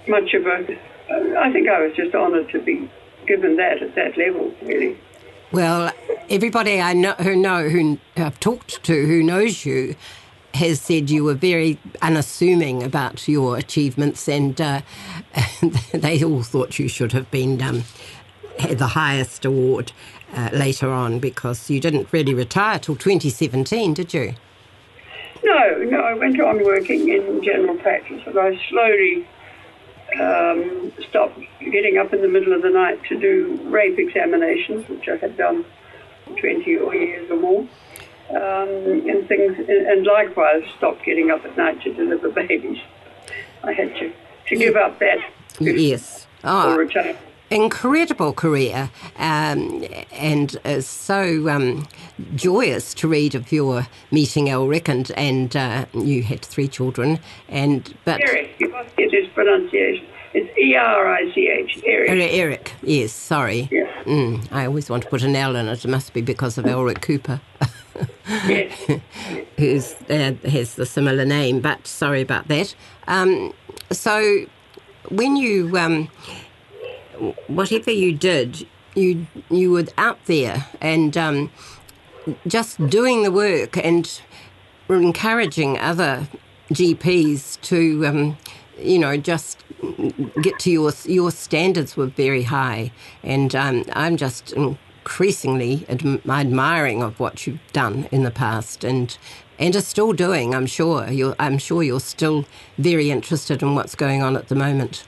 much 0.09 0.33
of 0.33 0.45
a. 0.45 0.77
I 1.39 1.51
think 1.51 1.67
I 1.67 1.85
was 1.85 1.95
just 1.95 2.13
honoured 2.13 2.49
to 2.51 2.59
be 2.59 2.89
given 3.27 3.57
that 3.57 3.81
at 3.81 3.95
that 3.95 4.17
level, 4.17 4.53
really. 4.61 4.97
Well, 5.51 5.91
everybody 6.29 6.79
I 6.79 6.93
know 6.93 7.13
who 7.13 7.35
know 7.35 7.69
who 7.69 7.97
I've 8.15 8.39
talked 8.39 8.83
to 8.83 9.05
who 9.05 9.21
knows 9.21 9.65
you 9.65 9.95
has 10.53 10.81
said 10.81 11.09
you 11.09 11.23
were 11.23 11.33
very 11.33 11.77
unassuming 12.01 12.83
about 12.83 13.27
your 13.27 13.57
achievements, 13.57 14.27
and 14.27 14.59
uh, 14.59 14.81
they 15.93 16.23
all 16.23 16.43
thought 16.43 16.77
you 16.77 16.87
should 16.87 17.13
have 17.13 17.29
been 17.31 17.61
um, 17.61 17.83
the 18.60 18.88
highest 18.88 19.46
award 19.46 19.91
uh, 20.36 20.50
later 20.53 20.89
on 20.89 21.20
because 21.20 21.70
you 21.70 21.79
didn't 21.79 22.08
really 22.12 22.34
retire 22.34 22.79
till 22.79 22.96
2017, 22.96 23.93
did 23.93 24.13
you? 24.13 24.34
No, 25.43 25.77
no, 25.89 26.00
I 26.01 26.13
went 26.13 26.39
on 26.39 26.63
working 26.63 27.10
in 27.10 27.43
general 27.43 27.75
practice, 27.77 28.22
and 28.27 28.38
I 28.38 28.60
slowly 28.70 29.27
um, 30.20 30.91
stopped 31.10 31.39
getting 31.60 31.98
up 31.98 32.13
in 32.13 32.22
the 32.22 32.27
middle 32.27 32.53
of 32.53 32.62
the 32.62 32.70
night 32.70 33.01
to 33.10 33.20
do 33.20 33.60
rape 33.63 33.98
examinations, 33.98 34.88
which 34.88 35.08
I 35.08 35.15
had 35.17 35.38
done 35.38 35.65
20 36.39 36.77
or 36.77 36.93
years 36.96 37.29
or 37.31 37.38
more. 37.38 37.67
Um, 38.29 39.10
and 39.10 39.27
things, 39.27 39.58
and 39.67 40.05
likewise 40.05 40.63
stopped 40.77 41.03
getting 41.03 41.31
up 41.31 41.43
at 41.43 41.58
night 41.58 41.81
to 41.81 41.93
deliver 41.93 42.29
babies. 42.29 42.77
I 43.63 43.74
had 43.74 43.93
to, 43.98 44.13
to 44.48 44.55
give 44.55 44.77
up 44.77 45.00
that 45.00 45.17
Yes. 45.60 46.27
or 46.43 46.50
Oh, 46.50 46.77
retire. 46.77 47.17
Incredible 47.51 48.34
career, 48.34 48.89
um, 49.17 49.86
and 50.12 50.58
uh, 50.65 50.81
so 50.81 51.50
um, 51.50 51.88
joyous 52.36 52.93
to 52.96 53.08
read 53.08 53.36
of 53.36 53.51
your 53.51 53.88
meeting 54.10 54.46
Elric, 54.48 54.88
and 54.88 55.12
and 55.12 55.55
uh, 55.55 55.86
you 55.93 56.24
had 56.24 56.41
three 56.41 56.67
children, 56.67 57.20
and 57.50 57.93
but. 58.05 58.22
Eric, 58.22 58.55
you 58.60 58.70
must 58.70 58.96
get 58.96 59.12
his 59.12 59.27
pronunciation. 59.29 60.08
It's 60.34 60.58
E 60.58 60.75
R 60.75 61.13
I 61.13 61.34
C 61.34 61.50
H, 61.50 61.84
Eric. 61.86 62.10
Eric, 62.10 62.74
yes, 62.81 63.12
sorry. 63.12 63.67
Yeah. 63.70 63.91
Mm, 64.03 64.50
I 64.51 64.65
always 64.65 64.89
want 64.89 65.03
to 65.03 65.10
put 65.10 65.24
an 65.24 65.36
L 65.36 65.58
in 65.58 65.67
it. 65.67 65.84
It 65.84 65.88
must 65.89 66.13
be 66.13 66.22
because 66.22 66.58
of 66.58 66.63
Elric 66.65 67.01
Cooper, 67.01 67.41
who's 69.58 69.93
uh, 70.10 70.34
has 70.50 70.75
the 70.75 70.86
similar 70.86 71.25
name. 71.25 71.60
But 71.60 71.86
sorry 71.86 72.22
about 72.22 72.48
that. 72.48 72.74
Um, 73.10 73.53
so, 73.91 74.46
when 75.10 75.36
you, 75.36 75.77
um, 75.77 76.08
whatever 77.47 77.91
you 77.91 78.13
did, 78.13 78.67
you 78.95 79.27
you 79.49 79.71
were 79.71 79.85
out 79.97 80.19
there 80.25 80.67
and 80.81 81.15
um, 81.17 81.51
just 82.47 82.85
doing 82.87 83.23
the 83.23 83.31
work 83.31 83.77
and 83.77 84.21
encouraging 84.89 85.77
other 85.77 86.27
GPs 86.73 87.59
to, 87.61 88.05
um, 88.05 88.37
you 88.77 88.99
know, 88.99 89.17
just 89.17 89.63
get 90.41 90.59
to 90.59 90.71
your 90.71 90.91
your 91.05 91.31
standards 91.31 91.97
were 91.97 92.07
very 92.07 92.43
high, 92.43 92.91
and 93.23 93.55
um, 93.55 93.83
I'm 93.93 94.17
just 94.17 94.53
increasingly 94.53 95.79
adm- 95.89 96.25
admiring 96.27 97.03
of 97.03 97.19
what 97.19 97.45
you've 97.45 97.59
done 97.73 98.07
in 98.11 98.23
the 98.23 98.31
past, 98.31 98.83
and 98.83 99.17
and 99.59 99.75
are 99.75 99.81
still 99.81 100.13
doing. 100.13 100.55
I'm 100.55 100.65
sure 100.65 101.09
you're. 101.09 101.35
I'm 101.39 101.57
sure 101.57 101.83
you're 101.83 101.99
still 101.99 102.45
very 102.77 103.11
interested 103.11 103.61
in 103.61 103.75
what's 103.75 103.95
going 103.95 104.21
on 104.21 104.35
at 104.35 104.47
the 104.47 104.55
moment. 104.55 105.05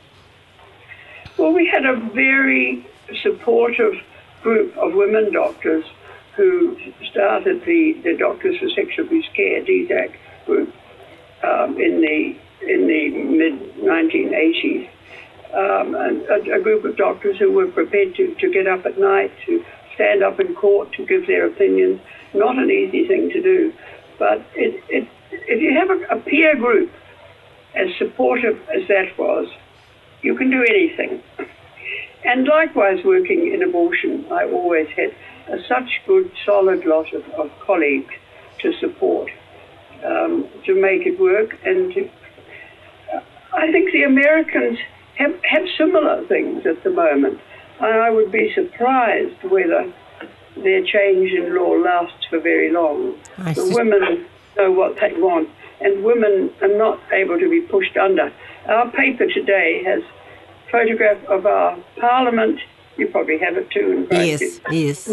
Well, 1.44 1.52
we 1.52 1.68
had 1.68 1.86
a 1.86 1.98
very 1.98 2.88
supportive 3.22 3.96
group 4.44 4.78
of 4.78 4.94
women 4.94 5.34
doctors 5.34 5.84
who 6.38 6.78
started 7.12 7.66
the, 7.66 8.00
the 8.02 8.16
Doctors 8.18 8.60
for 8.60 8.70
Sexual 8.70 9.08
Abuse 9.08 9.28
Care, 9.36 9.62
DSAC 9.62 10.16
group, 10.46 10.74
um, 11.44 11.76
in 11.82 12.00
the 12.00 12.38
in 12.62 12.88
the 12.88 13.10
mid 13.10 13.76
1980s. 13.76 14.90
Um, 15.54 15.96
a, 15.96 16.60
a 16.60 16.62
group 16.62 16.86
of 16.86 16.96
doctors 16.96 17.38
who 17.40 17.52
were 17.52 17.68
prepared 17.68 18.16
to, 18.16 18.34
to 18.36 18.50
get 18.50 18.66
up 18.66 18.86
at 18.86 18.98
night, 18.98 19.34
to 19.46 19.66
stand 19.96 20.24
up 20.24 20.40
in 20.40 20.56
court, 20.56 20.94
to 20.94 21.06
give 21.06 21.28
their 21.28 21.46
opinions. 21.48 22.00
Not 22.34 22.58
an 22.58 22.72
easy 22.72 23.06
thing 23.06 23.30
to 23.32 23.42
do, 23.42 23.74
but 24.18 24.38
it, 24.56 24.82
it, 24.88 25.10
if 25.30 25.62
you 25.62 25.74
have 25.74 25.90
a, 25.90 26.20
a 26.20 26.22
peer 26.22 26.56
group 26.56 26.90
as 27.76 27.94
supportive 27.98 28.62
as 28.70 28.88
that 28.88 29.18
was, 29.18 29.50
you 30.24 30.36
can 30.36 30.50
do 30.50 30.64
anything. 30.68 31.22
And 32.26 32.48
likewise, 32.48 33.04
working 33.04 33.54
in 33.54 33.62
abortion, 33.62 34.26
I 34.32 34.46
always 34.46 34.88
had 34.96 35.14
a 35.50 35.62
such 35.68 36.02
good, 36.08 36.32
solid 36.46 36.86
lot 36.86 37.14
of, 37.14 37.24
of 37.32 37.52
colleagues 37.60 38.14
to 38.60 38.72
support, 38.80 39.30
um, 40.06 40.48
to 40.66 40.82
make 40.82 41.06
it 41.06 41.20
work. 41.20 41.58
And 41.66 41.94
to, 41.94 42.10
uh, 43.14 43.22
I 43.54 43.72
think 43.72 43.92
the 43.92 44.04
Americans 44.04 44.80
have, 45.16 45.36
have 45.44 45.64
similar 45.78 46.26
things 46.28 46.66
at 46.66 46.82
the 46.84 46.92
moment. 46.92 47.42
And 47.82 47.94
I 48.02 48.10
would 48.10 48.32
be 48.32 48.54
surprised 48.54 49.44
whether 49.44 49.92
their 50.56 50.84
change 50.86 51.32
in 51.32 51.56
law 51.56 51.72
lasts 51.72 52.26
for 52.30 52.40
very 52.40 52.72
long. 52.72 53.16
The 53.56 53.74
women 53.76 54.26
know 54.56 54.72
what 54.72 54.98
they 55.02 55.14
want, 55.20 55.50
and 55.82 56.04
women 56.04 56.52
are 56.62 56.78
not 56.78 57.00
able 57.12 57.38
to 57.38 57.50
be 57.50 57.62
pushed 57.62 57.98
under. 57.98 58.32
Our 58.68 58.90
paper 58.92 59.28
today 59.28 59.84
has 59.86 60.04
photograph 60.72 61.24
of 61.26 61.46
our 61.46 61.78
parliament. 62.00 62.60
You 62.98 63.08
probably 63.08 63.38
have 63.40 63.58
it 63.58 63.70
too. 63.72 64.08
Yes, 64.12 64.60
yes. 64.72 65.10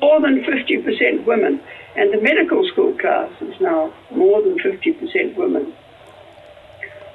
More 0.00 0.20
than 0.20 0.42
50% 0.44 1.24
women. 1.24 1.60
And 1.96 2.12
the 2.12 2.20
medical 2.20 2.66
school 2.68 2.96
class 2.98 3.30
is 3.40 3.60
now 3.60 3.92
more 4.10 4.42
than 4.42 4.58
50% 4.58 5.36
women. 5.36 5.72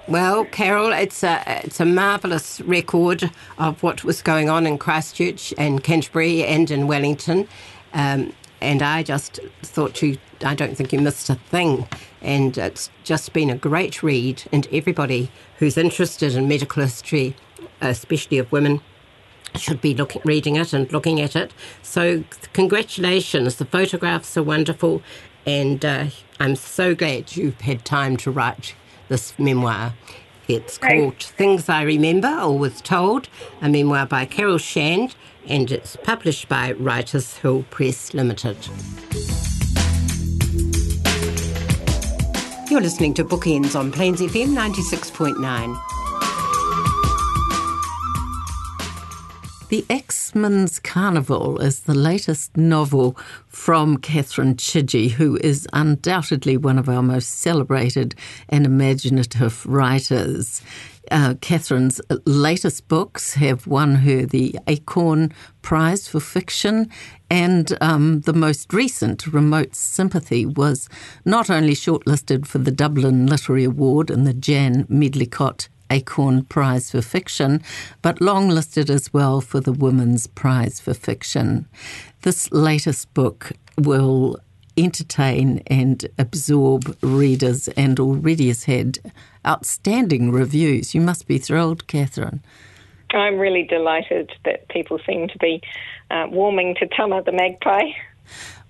Well, 0.08 0.46
Carol, 0.46 0.92
it's 0.92 1.22
a 1.24 1.44
it's 1.64 1.80
a 1.80 1.86
marvellous 1.86 2.62
record 2.62 3.30
of 3.60 3.84
what 3.84 4.04
was 4.04 4.24
going 4.24 4.50
on 4.50 4.66
in 4.66 4.80
Christchurch 4.80 5.54
and 5.56 5.84
Canterbury 5.84 6.44
and 6.44 6.72
in 6.72 6.88
Wellington, 6.88 7.48
um, 7.94 8.34
and 8.60 8.82
I 8.82 9.04
just 9.04 9.40
thought 9.62 10.02
you. 10.02 10.18
I 10.44 10.56
don't 10.56 10.76
think 10.76 10.94
you 10.94 11.00
missed 11.00 11.30
a 11.30 11.36
thing, 11.36 11.88
and 12.22 12.58
it's 12.58 12.90
just 13.04 13.34
been 13.34 13.50
a 13.50 13.58
great 13.58 14.02
read. 14.04 14.44
And 14.52 14.68
everybody 14.72 15.32
who's 15.58 15.78
interested 15.78 16.36
in 16.36 16.48
medical 16.48 16.84
history, 16.84 17.36
especially 17.82 18.38
of 18.38 18.52
women, 18.52 18.82
should 19.56 19.82
be 19.82 19.94
looking, 19.94 20.22
reading 20.26 20.56
it 20.56 20.74
and 20.74 20.92
looking 20.92 21.20
at 21.20 21.36
it. 21.36 21.52
So, 21.82 22.24
congratulations! 22.54 23.56
The 23.56 23.66
photographs 23.66 24.38
are 24.38 24.44
wonderful, 24.44 25.02
and 25.46 25.84
uh, 25.84 26.06
I'm 26.40 26.56
so 26.56 26.96
glad 26.96 27.36
you've 27.36 27.62
had 27.62 27.86
time 27.86 28.18
to 28.18 28.32
write 28.32 28.76
this 29.08 29.38
memoir. 29.40 29.94
It's 30.48 30.80
called 30.80 31.22
Things 31.22 31.70
I 31.70 31.84
Remember 31.84 32.40
or 32.42 32.58
Was 32.58 32.82
Told, 32.82 33.30
a 33.62 33.70
memoir 33.70 34.08
by 34.08 34.26
Carol 34.26 34.58
Shand, 34.58 35.16
and 35.48 35.72
it's 35.72 35.96
published 35.96 36.50
by 36.50 36.72
Writers 36.72 37.38
Hill 37.38 37.66
Press 37.70 38.16
Limited. 38.16 38.58
You're 42.70 42.82
listening 42.82 43.16
to 43.16 43.26
Bookends 43.26 43.76
on 43.76 43.92
Plains 43.92 44.22
FM 44.22 44.50
96.9. 44.50 45.76
The 49.70 49.84
Axeman's 49.90 50.78
Carnival 50.78 51.60
is 51.62 51.82
the 51.82 51.96
latest 51.96 52.56
novel 52.56 53.18
from 53.48 53.98
Catherine 53.98 54.54
Chidgey, 54.54 55.10
who 55.10 55.38
is 55.38 55.68
undoubtedly 55.74 56.58
one 56.58 56.78
of 56.78 56.88
our 56.88 57.02
most 57.02 57.40
celebrated 57.40 58.14
and 58.50 58.68
imaginative 58.68 59.66
writers. 59.66 60.62
Uh, 61.10 61.34
Catherine's 61.42 62.00
latest 62.26 62.88
books 62.88 63.34
have 63.34 63.66
won 63.66 63.96
her 63.96 64.28
the 64.28 64.60
Acorn 64.68 65.34
Prize 65.64 66.08
for 66.08 66.20
Fiction, 66.20 66.88
and 67.30 67.78
um, 67.82 68.22
the 68.22 68.34
most 68.34 68.74
recent, 68.74 69.28
Remote 69.28 69.76
Sympathy, 69.76 70.46
was 70.46 70.90
not 71.26 71.50
only 71.50 71.74
shortlisted 71.74 72.46
for 72.48 72.58
the 72.58 72.72
Dublin 72.72 73.28
Literary 73.28 73.66
Award 73.66 74.10
and 74.10 74.26
the 74.26 74.34
Jan 74.34 74.86
Medlicott 74.86 75.68
Acorn 75.92 76.44
Prize 76.46 76.92
for 76.92 77.02
Fiction, 77.02 77.62
but 78.02 78.20
longlisted 78.20 78.90
as 78.90 79.14
well 79.14 79.42
for 79.42 79.60
the 79.60 79.74
Women's 79.74 80.28
Prize 80.28 80.80
for 80.80 80.94
Fiction. 80.94 81.68
This 82.22 82.52
latest 82.52 83.14
book 83.14 83.52
will 83.78 84.38
entertain 84.78 85.62
and 85.68 86.08
absorb 86.18 86.96
readers 87.02 87.68
and 87.70 88.00
already 88.00 88.48
has 88.48 88.64
had 88.66 89.00
outstanding 89.46 90.32
reviews. 90.32 90.96
You 90.96 91.02
must 91.02 91.28
be 91.28 91.38
thrilled, 91.38 91.88
Catherine. 91.88 92.42
I'm 93.14 93.38
really 93.38 93.64
delighted 93.64 94.32
that 94.46 94.68
people 94.70 95.00
seem 95.06 95.28
to 95.28 95.38
be 95.38 95.62
uh, 96.12 96.28
warming 96.30 96.76
to 96.76 96.88
Tama 96.88 97.24
the 97.24 97.32
magpie. 97.32 97.92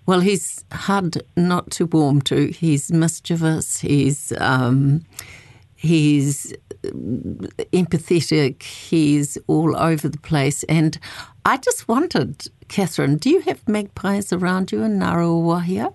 Well, 0.05 0.21
he's 0.21 0.65
hard 0.71 1.21
not 1.35 1.69
to 1.71 1.85
warm 1.85 2.21
to. 2.23 2.47
He's 2.47 2.91
mischievous. 2.91 3.79
He's 3.79 4.33
um, 4.39 5.05
he's 5.75 6.53
empathetic. 6.83 8.63
He's 8.63 9.37
all 9.47 9.77
over 9.77 10.09
the 10.09 10.17
place. 10.17 10.63
And 10.63 10.97
I 11.45 11.57
just 11.57 11.87
wondered, 11.87 12.47
Catherine, 12.67 13.17
do 13.17 13.29
you 13.29 13.41
have 13.41 13.67
magpies 13.67 14.33
around 14.33 14.71
you 14.71 14.83
in 14.83 14.99
Ngaruawahia? 14.99 15.93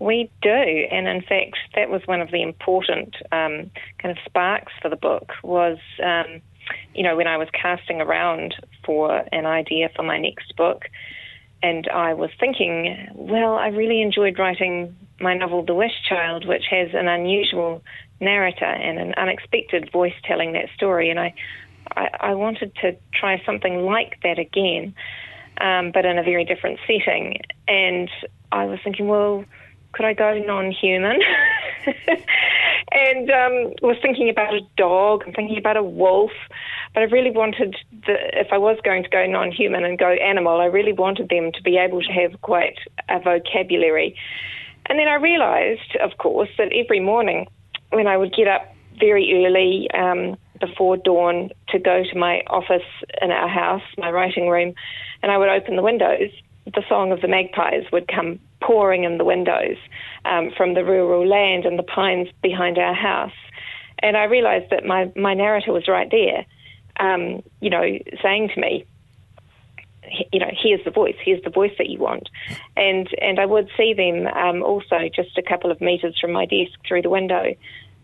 We 0.00 0.30
do, 0.42 0.50
and 0.50 1.08
in 1.08 1.22
fact, 1.22 1.56
that 1.74 1.90
was 1.90 2.02
one 2.06 2.20
of 2.20 2.30
the 2.30 2.42
important 2.42 3.16
um, 3.32 3.70
kind 3.98 4.16
of 4.16 4.18
sparks 4.24 4.72
for 4.80 4.88
the 4.88 4.96
book. 4.96 5.32
Was 5.42 5.78
um, 6.02 6.40
you 6.94 7.02
know 7.02 7.16
when 7.16 7.26
I 7.26 7.36
was 7.36 7.48
casting 7.52 8.00
around 8.00 8.54
for 8.84 9.24
an 9.32 9.46
idea 9.46 9.90
for 9.94 10.02
my 10.02 10.18
next 10.18 10.56
book, 10.56 10.84
and 11.62 11.88
I 11.88 12.14
was 12.14 12.30
thinking, 12.38 13.08
well, 13.14 13.54
I 13.54 13.68
really 13.68 14.00
enjoyed 14.00 14.38
writing 14.38 14.94
my 15.20 15.34
novel, 15.34 15.64
The 15.64 15.74
Wish 15.74 16.02
Child, 16.08 16.46
which 16.46 16.64
has 16.70 16.90
an 16.94 17.08
unusual 17.08 17.82
narrator 18.20 18.64
and 18.64 18.98
an 18.98 19.14
unexpected 19.16 19.90
voice 19.92 20.14
telling 20.24 20.52
that 20.52 20.66
story. 20.76 21.10
And 21.10 21.18
I, 21.18 21.34
I, 21.96 22.08
I 22.20 22.34
wanted 22.34 22.74
to 22.82 22.96
try 23.12 23.42
something 23.44 23.84
like 23.84 24.20
that 24.22 24.38
again, 24.38 24.94
um, 25.60 25.90
but 25.92 26.04
in 26.04 26.18
a 26.18 26.22
very 26.22 26.44
different 26.44 26.78
setting. 26.86 27.40
And 27.66 28.08
I 28.52 28.66
was 28.66 28.78
thinking, 28.84 29.08
well, 29.08 29.44
could 29.92 30.04
I 30.04 30.14
go 30.14 30.38
non-human? 30.38 31.20
and 32.92 33.30
um, 33.30 33.72
was 33.82 33.96
thinking 34.00 34.28
about 34.28 34.54
a 34.54 34.60
dog 34.76 35.24
and 35.26 35.34
thinking 35.34 35.58
about 35.58 35.76
a 35.76 35.82
wolf, 35.82 36.30
but 36.94 37.00
I 37.00 37.04
really 37.04 37.30
wanted 37.30 37.76
the, 38.06 38.16
if 38.38 38.48
I 38.52 38.58
was 38.58 38.78
going 38.82 39.02
to 39.02 39.08
go 39.08 39.26
non-human 39.26 39.84
and 39.84 39.98
go 39.98 40.08
animal, 40.08 40.60
I 40.60 40.66
really 40.66 40.92
wanted 40.92 41.28
them 41.28 41.52
to 41.52 41.62
be 41.62 41.76
able 41.76 42.00
to 42.02 42.12
have 42.12 42.40
quite 42.40 42.78
a 43.08 43.20
vocabulary. 43.20 44.16
And 44.86 44.98
then 44.98 45.08
I 45.08 45.14
realised, 45.14 45.96
of 46.02 46.16
course, 46.18 46.48
that 46.56 46.72
every 46.72 47.00
morning 47.00 47.46
when 47.90 48.06
I 48.06 48.16
would 48.16 48.34
get 48.34 48.48
up 48.48 48.74
very 48.98 49.44
early 49.44 49.88
um, 49.92 50.36
before 50.60 50.96
dawn 50.96 51.50
to 51.68 51.78
go 51.78 52.02
to 52.10 52.18
my 52.18 52.42
office 52.48 52.88
in 53.20 53.30
our 53.30 53.48
house, 53.48 53.82
my 53.96 54.10
writing 54.10 54.48
room, 54.48 54.74
and 55.22 55.30
I 55.30 55.36
would 55.36 55.48
open 55.48 55.76
the 55.76 55.82
windows, 55.82 56.30
the 56.64 56.82
song 56.88 57.12
of 57.12 57.20
the 57.20 57.28
magpies 57.28 57.84
would 57.92 58.08
come 58.08 58.40
pouring 58.60 59.04
in 59.04 59.18
the 59.18 59.24
windows 59.24 59.76
um, 60.24 60.50
from 60.56 60.74
the 60.74 60.84
rural 60.84 61.26
land 61.26 61.64
and 61.64 61.78
the 61.78 61.82
pines 61.82 62.28
behind 62.42 62.78
our 62.78 62.94
house. 62.94 63.32
And 64.00 64.16
I 64.16 64.24
realised 64.24 64.70
that 64.70 64.84
my, 64.84 65.10
my 65.16 65.34
narrator 65.34 65.72
was 65.72 65.88
right 65.88 66.10
there, 66.10 66.46
um, 67.00 67.42
you 67.60 67.70
know, 67.70 67.98
saying 68.22 68.50
to 68.54 68.60
me, 68.60 68.84
you 70.32 70.40
know, 70.40 70.50
here's 70.52 70.82
the 70.84 70.90
voice, 70.90 71.16
here's 71.22 71.42
the 71.42 71.50
voice 71.50 71.72
that 71.78 71.90
you 71.90 71.98
want. 71.98 72.28
And, 72.76 73.08
and 73.20 73.38
I 73.38 73.44
would 73.44 73.68
see 73.76 73.92
them 73.92 74.26
um, 74.28 74.62
also 74.62 75.08
just 75.14 75.36
a 75.36 75.42
couple 75.42 75.70
of 75.70 75.80
metres 75.80 76.16
from 76.20 76.32
my 76.32 76.46
desk 76.46 76.78
through 76.86 77.02
the 77.02 77.10
window, 77.10 77.54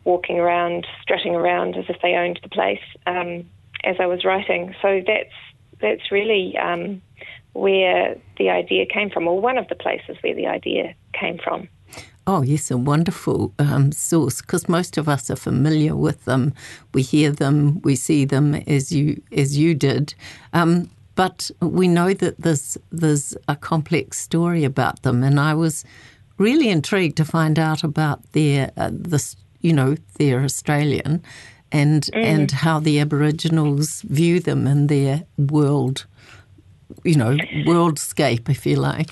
walking 0.04 0.38
around, 0.38 0.87
strutting 1.00 1.35
around 1.35 1.76
as 1.76 1.87
if 1.88 1.97
they 2.02 2.14
owned 2.14 2.40
the 2.42 2.49
place 2.49 2.83
um, 3.06 3.49
as 3.85 3.97
I 4.00 4.06
was 4.06 4.25
writing. 4.25 4.75
So 4.83 5.00
that's, 5.06 5.33
that's 5.80 6.12
really 6.12 6.59
um, 6.59 7.00
where 7.54 8.16
the 8.37 8.50
idea 8.50 8.85
came 8.85 9.11
from, 9.11 9.26
or 9.28 9.40
one 9.40 9.59
of 9.59 9.68
the 9.68 9.76
places 9.76 10.16
where 10.23 10.35
the 10.35 10.49
idea 10.49 10.94
came 11.12 11.38
from. 11.38 11.68
Oh, 12.26 12.43
yes, 12.43 12.71
a 12.71 12.78
wonderful 12.78 13.52
um, 13.59 13.93
source 13.93 14.40
because 14.40 14.69
most 14.69 14.97
of 14.97 15.09
us 15.09 15.31
are 15.31 15.37
familiar 15.37 15.95
with 15.95 16.25
them. 16.25 16.54
We 16.95 17.02
hear 17.02 17.31
them, 17.31 17.81
we 17.83 17.97
see 17.97 18.25
them 18.25 18.54
as 18.54 18.90
you 18.90 19.21
as 19.33 19.59
you 19.59 19.75
did, 19.75 20.14
um, 20.52 20.90
but 21.16 21.50
we 21.61 21.87
know 21.87 22.14
that 22.14 22.40
there's 22.40 22.78
there's 22.90 23.37
a 23.47 23.57
complex 23.57 24.19
story 24.19 24.64
about 24.64 25.02
them, 25.02 25.23
and 25.23 25.38
I 25.38 25.54
was 25.54 25.85
really 26.38 26.71
intrigued 26.71 27.16
to 27.19 27.25
find 27.25 27.59
out 27.59 27.85
about 27.85 28.33
their 28.33 28.71
uh, 28.76 28.90
this 28.93 29.37
you 29.61 29.75
know 29.75 29.97
they're 30.19 30.45
Australian, 30.45 31.23
and 31.73 32.04
mm. 32.04 32.25
and 32.25 32.50
how 32.50 32.81
the 32.81 33.00
Aboriginals 33.00 34.00
view 34.02 34.40
them 34.40 34.66
in 34.66 34.87
their 34.87 35.25
world 35.37 36.07
you 37.02 37.16
know, 37.16 37.37
worldscape, 37.66 38.49
if 38.49 38.66
you 38.66 38.76
like. 38.76 39.11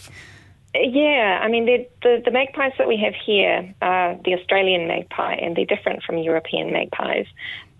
Yeah, 0.74 1.40
I 1.42 1.48
mean, 1.48 1.66
the, 1.66 1.87
the, 2.02 2.22
the 2.24 2.30
magpies 2.30 2.72
that 2.78 2.88
we 2.88 2.96
have 2.96 3.14
here 3.14 3.74
are 3.82 4.18
the 4.24 4.35
Australian 4.35 4.88
magpie, 4.88 5.35
and 5.35 5.54
they're 5.54 5.66
different 5.66 6.02
from 6.02 6.16
European 6.16 6.72
magpies. 6.72 7.26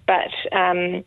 But 0.07 0.31
um, 0.55 1.03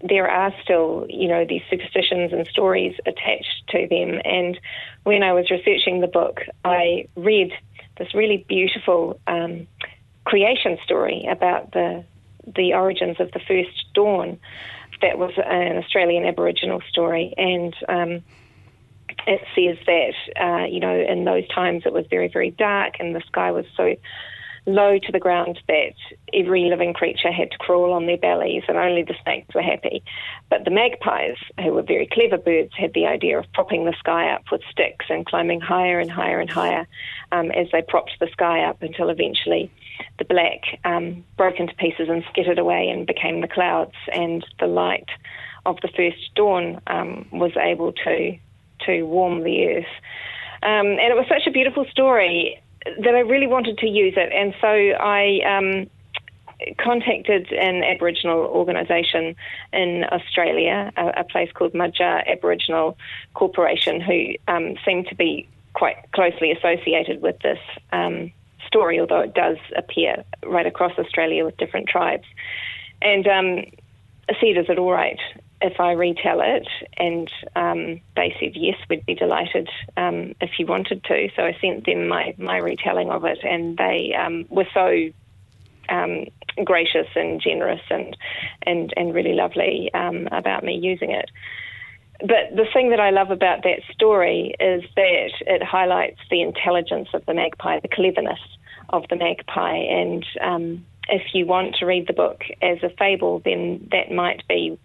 there 0.00 0.30
are 0.30 0.54
still, 0.62 1.06
you 1.08 1.28
know, 1.28 1.44
these 1.44 1.62
superstitions 1.68 2.32
and 2.32 2.46
stories 2.46 2.96
attached 3.04 3.64
to 3.68 3.86
them. 3.88 4.20
And 4.24 4.58
when 5.04 5.22
I 5.22 5.32
was 5.34 5.50
researching 5.50 6.00
the 6.00 6.06
book, 6.06 6.40
I 6.64 7.08
read 7.14 7.52
this 7.98 8.14
really 8.14 8.46
beautiful 8.48 9.20
um, 9.26 9.66
creation 10.24 10.78
story 10.84 11.26
about 11.30 11.72
the 11.72 12.04
the 12.56 12.72
origins 12.72 13.20
of 13.20 13.30
the 13.32 13.40
first 13.40 13.92
dawn 13.92 14.38
that 15.02 15.18
was 15.18 15.32
an 15.36 15.76
Australian 15.76 16.24
Aboriginal 16.24 16.80
story, 16.88 17.34
and 17.36 17.74
um, 17.88 18.22
it 19.26 19.40
says 19.54 19.76
that 19.86 20.42
uh, 20.42 20.66
you 20.66 20.80
know 20.80 20.94
in 20.94 21.24
those 21.24 21.46
times 21.48 21.82
it 21.84 21.92
was 21.92 22.06
very 22.10 22.28
very 22.28 22.50
dark 22.50 22.94
and 22.98 23.14
the 23.14 23.22
sky 23.26 23.50
was 23.50 23.64
so 23.76 23.94
low 24.68 24.98
to 24.98 25.12
the 25.12 25.18
ground 25.18 25.58
that 25.66 25.94
every 26.34 26.64
living 26.68 26.92
creature 26.92 27.32
had 27.32 27.50
to 27.50 27.58
crawl 27.58 27.92
on 27.92 28.06
their 28.06 28.18
bellies 28.18 28.62
and 28.68 28.76
only 28.76 29.02
the 29.02 29.14
snakes 29.22 29.54
were 29.54 29.62
happy. 29.62 30.02
But 30.50 30.64
the 30.64 30.70
magpies, 30.70 31.36
who 31.58 31.72
were 31.72 31.82
very 31.82 32.06
clever 32.12 32.36
birds, 32.36 32.72
had 32.76 32.92
the 32.92 33.06
idea 33.06 33.38
of 33.38 33.50
propping 33.54 33.86
the 33.86 33.96
sky 33.98 34.30
up 34.30 34.44
with 34.52 34.60
sticks 34.70 35.06
and 35.08 35.24
climbing 35.24 35.62
higher 35.62 35.98
and 35.98 36.10
higher 36.10 36.38
and 36.38 36.50
higher 36.50 36.86
um, 37.32 37.50
as 37.52 37.68
they 37.72 37.82
propped 37.82 38.16
the 38.20 38.28
sky 38.30 38.62
up 38.62 38.82
until 38.82 39.08
eventually 39.08 39.70
the 40.18 40.24
black 40.24 40.60
um, 40.84 41.24
broke 41.36 41.58
into 41.58 41.74
pieces 41.76 42.08
and 42.08 42.22
skittered 42.30 42.58
away 42.58 42.88
and 42.88 43.06
became 43.06 43.40
the 43.40 43.48
clouds, 43.48 43.94
and 44.12 44.46
the 44.60 44.66
light 44.66 45.08
of 45.66 45.76
the 45.82 45.88
first 45.88 46.34
dawn 46.34 46.80
um, 46.86 47.26
was 47.32 47.52
able 47.56 47.92
to 47.92 48.38
to 48.86 49.02
warm 49.02 49.42
the 49.44 49.66
earth. 49.66 49.92
Um, 50.62 50.86
and 50.86 51.12
it 51.12 51.16
was 51.16 51.26
such 51.28 51.46
a 51.46 51.50
beautiful 51.50 51.84
story 51.90 52.60
that 52.84 53.14
I 53.14 53.20
really 53.20 53.46
wanted 53.46 53.78
to 53.78 53.86
use 53.86 54.14
it, 54.16 54.32
and 54.32 54.54
so 54.60 54.68
I 54.68 55.40
um, 55.46 55.90
contacted 56.78 57.52
an 57.52 57.84
Aboriginal 57.84 58.40
organisation 58.40 59.36
in 59.72 60.04
Australia, 60.10 60.92
a, 60.96 61.20
a, 61.20 61.24
place 61.24 61.50
called 61.52 61.72
Mudjar 61.74 62.26
Aboriginal 62.26 62.96
Corporation, 63.34 64.00
who 64.00 64.34
um, 64.48 64.76
seem 64.84 65.04
to 65.04 65.14
be 65.14 65.48
quite 65.74 65.96
closely 66.12 66.50
associated 66.50 67.22
with 67.22 67.38
this 67.40 67.58
um, 67.92 68.32
story, 68.66 68.98
although 68.98 69.20
it 69.20 69.34
does 69.34 69.58
appear 69.76 70.24
right 70.44 70.66
across 70.66 70.98
Australia 70.98 71.44
with 71.44 71.56
different 71.56 71.88
tribes. 71.88 72.24
And 73.00 73.26
um, 73.28 73.64
said, 74.40 74.56
is 74.56 74.66
it 74.68 74.78
all 74.78 74.90
right 74.90 75.20
if 75.60 75.80
I 75.80 75.92
retell 75.92 76.40
it? 76.40 76.68
And 76.96 77.30
um, 77.56 78.00
they 78.16 78.34
said, 78.38 78.52
yes, 78.54 78.76
we'd 78.88 79.06
be 79.06 79.14
delighted 79.14 79.68
um, 79.96 80.34
if 80.40 80.58
you 80.58 80.66
wanted 80.66 81.04
to. 81.04 81.28
So 81.34 81.42
I 81.42 81.56
sent 81.60 81.86
them 81.86 82.08
my, 82.08 82.34
my 82.38 82.58
retelling 82.58 83.10
of 83.10 83.24
it, 83.24 83.38
and 83.42 83.76
they 83.76 84.14
um, 84.14 84.46
were 84.50 84.68
so 84.72 85.10
um, 85.88 86.26
gracious 86.64 87.08
and 87.14 87.40
generous 87.40 87.82
and, 87.90 88.16
and, 88.62 88.92
and 88.96 89.14
really 89.14 89.34
lovely 89.34 89.92
um, 89.94 90.28
about 90.32 90.64
me 90.64 90.74
using 90.74 91.10
it. 91.10 91.30
But 92.20 92.56
the 92.56 92.66
thing 92.72 92.90
that 92.90 92.98
I 92.98 93.10
love 93.10 93.30
about 93.30 93.62
that 93.62 93.80
story 93.92 94.54
is 94.58 94.82
that 94.96 95.30
it 95.46 95.62
highlights 95.62 96.18
the 96.30 96.42
intelligence 96.42 97.08
of 97.14 97.24
the 97.26 97.34
magpie, 97.34 97.78
the 97.80 97.88
cleverness 97.88 98.40
of 98.88 99.04
the 99.08 99.16
magpie. 99.16 99.76
And 99.76 100.26
um, 100.40 100.84
if 101.08 101.22
you 101.32 101.46
want 101.46 101.76
to 101.76 101.86
read 101.86 102.08
the 102.08 102.12
book 102.12 102.42
as 102.60 102.82
a 102.82 102.90
fable, 102.90 103.40
then 103.44 103.88
that 103.92 104.10
might 104.10 104.46
be 104.48 104.78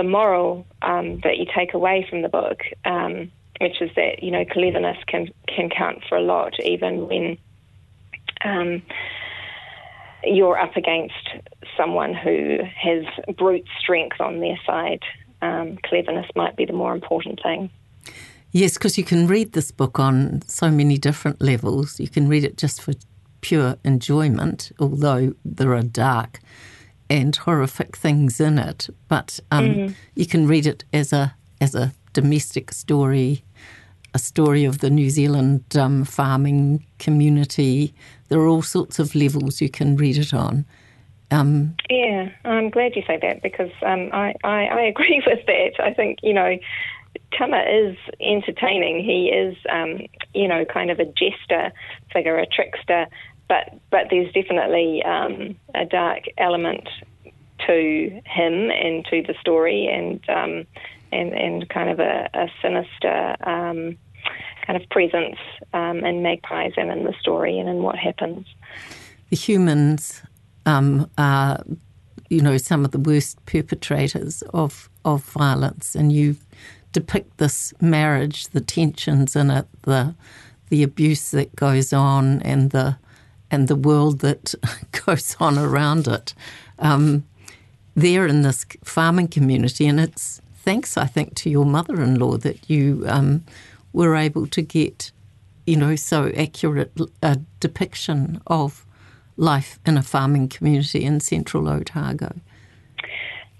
the 0.00 0.08
moral 0.08 0.66
um, 0.80 1.20
that 1.24 1.36
you 1.36 1.44
take 1.54 1.74
away 1.74 2.06
from 2.08 2.22
the 2.22 2.28
book, 2.30 2.60
um, 2.86 3.30
which 3.60 3.82
is 3.82 3.90
that 3.96 4.22
you 4.22 4.30
know 4.30 4.46
cleverness 4.46 4.96
can 5.06 5.28
can 5.46 5.68
count 5.68 5.98
for 6.08 6.16
a 6.16 6.22
lot, 6.22 6.54
even 6.64 7.06
when 7.06 7.36
um, 8.42 8.82
you're 10.24 10.58
up 10.58 10.74
against 10.74 11.28
someone 11.76 12.14
who 12.14 12.60
has 12.64 13.04
brute 13.36 13.68
strength 13.78 14.18
on 14.22 14.40
their 14.40 14.58
side. 14.66 15.02
Um, 15.42 15.78
cleverness 15.84 16.26
might 16.34 16.56
be 16.56 16.64
the 16.64 16.72
more 16.72 16.94
important 16.94 17.40
thing. 17.42 17.70
Yes, 18.52 18.74
because 18.74 18.96
you 18.96 19.04
can 19.04 19.26
read 19.26 19.52
this 19.52 19.70
book 19.70 19.98
on 19.98 20.40
so 20.46 20.70
many 20.70 20.96
different 20.96 21.42
levels. 21.42 22.00
You 22.00 22.08
can 22.08 22.26
read 22.26 22.44
it 22.44 22.56
just 22.56 22.80
for 22.80 22.94
pure 23.42 23.76
enjoyment, 23.84 24.72
although 24.78 25.34
there 25.44 25.74
are 25.74 25.82
dark 25.82 26.40
and 27.10 27.34
horrific 27.36 27.96
things 27.96 28.40
in 28.40 28.58
it. 28.58 28.88
But 29.08 29.40
um, 29.50 29.64
mm. 29.66 29.94
you 30.14 30.26
can 30.26 30.46
read 30.46 30.66
it 30.66 30.84
as 30.92 31.12
a 31.12 31.34
as 31.60 31.74
a 31.74 31.92
domestic 32.14 32.72
story, 32.72 33.44
a 34.14 34.18
story 34.18 34.64
of 34.64 34.78
the 34.78 34.88
New 34.88 35.10
Zealand 35.10 35.76
um, 35.76 36.04
farming 36.04 36.86
community. 36.98 37.92
There 38.28 38.40
are 38.40 38.46
all 38.46 38.62
sorts 38.62 38.98
of 38.98 39.14
levels 39.14 39.60
you 39.60 39.68
can 39.68 39.96
read 39.96 40.16
it 40.16 40.32
on. 40.32 40.64
Um, 41.30 41.76
yeah, 41.88 42.30
I'm 42.44 42.70
glad 42.70 42.96
you 42.96 43.02
say 43.06 43.18
that 43.22 43.42
because 43.42 43.70
um, 43.82 44.10
I, 44.12 44.34
I, 44.42 44.64
I, 44.66 44.80
agree 44.86 45.22
with 45.26 45.46
that. 45.46 45.72
I 45.78 45.92
think, 45.92 46.18
you 46.22 46.32
know, 46.32 46.58
Tama 47.36 47.62
is 47.70 47.96
entertaining. 48.20 49.04
He 49.04 49.28
is, 49.28 49.56
um, 49.70 50.00
you 50.34 50.48
know, 50.48 50.64
kind 50.64 50.90
of 50.90 50.98
a 50.98 51.04
jester 51.04 51.72
figure, 52.12 52.36
a 52.36 52.46
trickster, 52.46 53.06
but 53.50 53.74
but 53.90 54.06
there's 54.10 54.32
definitely 54.32 55.02
um, 55.02 55.56
a 55.74 55.84
dark 55.84 56.22
element 56.38 56.88
to 57.66 58.22
him 58.24 58.70
and 58.70 59.04
to 59.06 59.22
the 59.26 59.34
story, 59.40 59.88
and 59.88 60.20
um, 60.30 60.64
and 61.10 61.32
and 61.34 61.68
kind 61.68 61.90
of 61.90 61.98
a, 61.98 62.30
a 62.32 62.46
sinister 62.62 63.36
um, 63.42 63.98
kind 64.64 64.80
of 64.80 64.88
presence 64.90 65.36
um, 65.74 66.04
in 66.04 66.22
Magpies 66.22 66.74
and 66.76 66.92
in 66.92 67.04
the 67.04 67.14
story 67.20 67.58
and 67.58 67.68
in 67.68 67.82
what 67.82 67.96
happens. 67.96 68.46
The 69.30 69.36
humans 69.36 70.22
um, 70.64 71.10
are, 71.18 71.60
you 72.28 72.40
know, 72.40 72.56
some 72.56 72.84
of 72.84 72.92
the 72.92 73.00
worst 73.00 73.44
perpetrators 73.46 74.42
of 74.54 74.88
of 75.04 75.24
violence, 75.24 75.96
and 75.96 76.12
you 76.12 76.36
depict 76.92 77.38
this 77.38 77.74
marriage, 77.80 78.46
the 78.48 78.60
tensions 78.60 79.34
in 79.34 79.50
it, 79.50 79.66
the 79.82 80.14
the 80.68 80.84
abuse 80.84 81.32
that 81.32 81.56
goes 81.56 81.92
on, 81.92 82.40
and 82.42 82.70
the 82.70 82.96
and 83.50 83.68
the 83.68 83.76
world 83.76 84.20
that 84.20 84.54
goes 85.06 85.36
on 85.40 85.58
around 85.58 86.06
it. 86.06 86.34
Um, 86.78 87.24
there 87.94 88.26
in 88.26 88.42
this 88.42 88.64
farming 88.84 89.28
community, 89.28 89.86
and 89.86 90.00
it's 90.00 90.40
thanks, 90.54 90.96
I 90.96 91.06
think, 91.06 91.34
to 91.36 91.50
your 91.50 91.66
mother-in-law 91.66 92.38
that 92.38 92.70
you 92.70 93.04
um, 93.08 93.44
were 93.92 94.14
able 94.14 94.46
to 94.48 94.62
get, 94.62 95.10
you 95.66 95.76
know, 95.76 95.96
so 95.96 96.30
accurate 96.36 96.92
a 97.22 97.40
depiction 97.58 98.40
of 98.46 98.86
life 99.36 99.78
in 99.86 99.96
a 99.96 100.02
farming 100.02 100.48
community 100.48 101.04
in 101.04 101.20
central 101.20 101.68
Otago. 101.68 102.34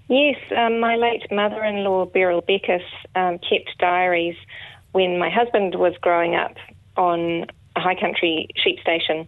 Yes, 0.09 0.37
um, 0.57 0.81
my 0.81 0.97
late 0.97 1.23
mother 1.31 1.63
in 1.65 1.85
law, 1.85 2.05
Beryl 2.05 2.43
Beckus, 2.43 2.83
um, 3.15 3.39
kept 3.39 3.79
diaries 3.79 4.37
when 4.93 5.19
my 5.19 5.31
husband 5.31 5.77
was 5.77 5.95
growing 6.01 6.35
up 6.35 6.57
on 6.97 7.47
a 7.77 7.81
high 7.81 7.95
country 7.95 8.49
sheep 8.57 8.81
station 8.81 9.27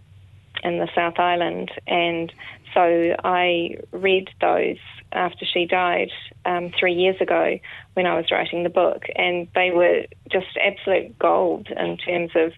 in 0.62 0.78
the 0.78 0.88
South 0.94 1.18
Island. 1.18 1.70
And 1.86 2.32
so 2.74 3.14
I 3.24 3.76
read 3.92 4.30
those 4.40 4.78
after 5.12 5.44
she 5.44 5.66
died 5.66 6.10
um, 6.44 6.72
three 6.78 6.94
years 6.94 7.20
ago 7.20 7.58
when 7.94 8.06
I 8.06 8.16
was 8.16 8.30
writing 8.30 8.62
the 8.62 8.70
book. 8.70 9.04
And 9.14 9.48
they 9.54 9.70
were 9.70 10.04
just 10.30 10.56
absolute 10.62 11.18
gold 11.18 11.68
in 11.68 11.96
terms 11.98 12.30
of 12.34 12.52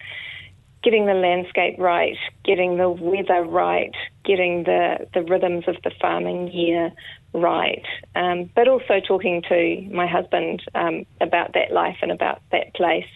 getting 0.85 1.07
the 1.07 1.14
landscape 1.14 1.77
right, 1.79 2.17
getting 2.45 2.77
the 2.77 2.90
weather 2.90 3.43
right, 3.43 3.95
getting 4.25 4.64
the, 4.64 5.09
the 5.14 5.23
rhythms 5.23 5.64
of 5.67 5.77
the 5.83 5.90
farming 6.01 6.53
year 6.53 6.93
right, 7.33 7.85
um, 8.14 8.51
but 8.55 8.69
also 8.69 9.01
talking 9.01 9.43
to 9.49 9.81
my 9.90 10.07
husband 10.07 10.62
um, 10.75 11.05
about 11.21 11.55
that 11.55 11.73
life 11.73 11.97
and 12.03 12.12
about 12.12 12.40
that 12.53 12.75
place. 12.75 13.09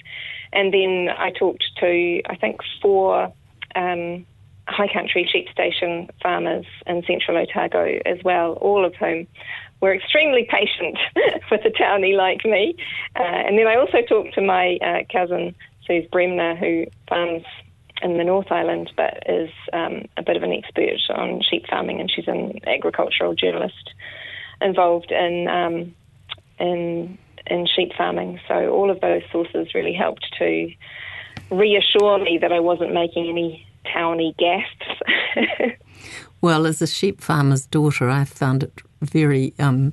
And 0.52 0.72
then 0.72 1.08
I 1.16 1.30
talked 1.30 1.64
to, 1.80 2.22
I 2.26 2.36
think, 2.36 2.60
four 2.80 3.32
um, 3.76 4.26
high 4.68 4.92
country 4.92 5.28
sheep 5.30 5.48
station 5.50 6.08
farmers 6.22 6.66
in 6.86 7.02
central 7.06 7.36
Otago 7.36 7.98
as 8.06 8.18
well, 8.24 8.52
all 8.54 8.84
of 8.84 8.94
whom 8.94 9.26
were 9.80 9.94
extremely 9.94 10.46
patient 10.50 10.98
with 11.50 11.64
a 11.64 11.70
townie 11.70 12.16
like 12.16 12.44
me. 12.44 12.76
Uh, 13.16 13.22
and 13.22 13.58
then 13.58 13.66
I 13.66 13.76
also 13.76 14.02
talked 14.08 14.34
to 14.34 14.42
my 14.42 14.78
uh, 14.82 15.04
cousin 15.10 15.54
Suze 15.86 16.06
Bremner, 16.10 16.56
who 16.56 16.86
farms 17.08 17.44
in 18.02 18.18
the 18.18 18.24
North 18.24 18.50
Island, 18.52 18.92
but 18.96 19.22
is 19.26 19.50
um, 19.72 20.04
a 20.16 20.22
bit 20.22 20.36
of 20.36 20.42
an 20.42 20.52
expert 20.52 20.98
on 21.10 21.40
sheep 21.48 21.66
farming, 21.68 22.00
and 22.00 22.10
she's 22.10 22.28
an 22.28 22.60
agricultural 22.66 23.34
journalist 23.34 23.94
involved 24.60 25.10
in 25.10 25.48
um, 25.48 25.94
in 26.58 27.18
in 27.46 27.66
sheep 27.66 27.92
farming. 27.96 28.40
So 28.46 28.70
all 28.70 28.90
of 28.90 29.00
those 29.00 29.22
sources 29.32 29.74
really 29.74 29.94
helped 29.94 30.26
to 30.38 30.70
reassure 31.50 32.18
me 32.18 32.38
that 32.40 32.52
I 32.52 32.60
wasn't 32.60 32.92
making 32.92 33.28
any 33.28 33.67
towny 33.92 34.34
gasps. 34.38 35.76
well, 36.40 36.66
as 36.66 36.82
a 36.82 36.86
sheep 36.86 37.20
farmer's 37.20 37.66
daughter, 37.66 38.08
I 38.08 38.24
found 38.24 38.62
it 38.62 38.82
very 39.00 39.54
um, 39.58 39.92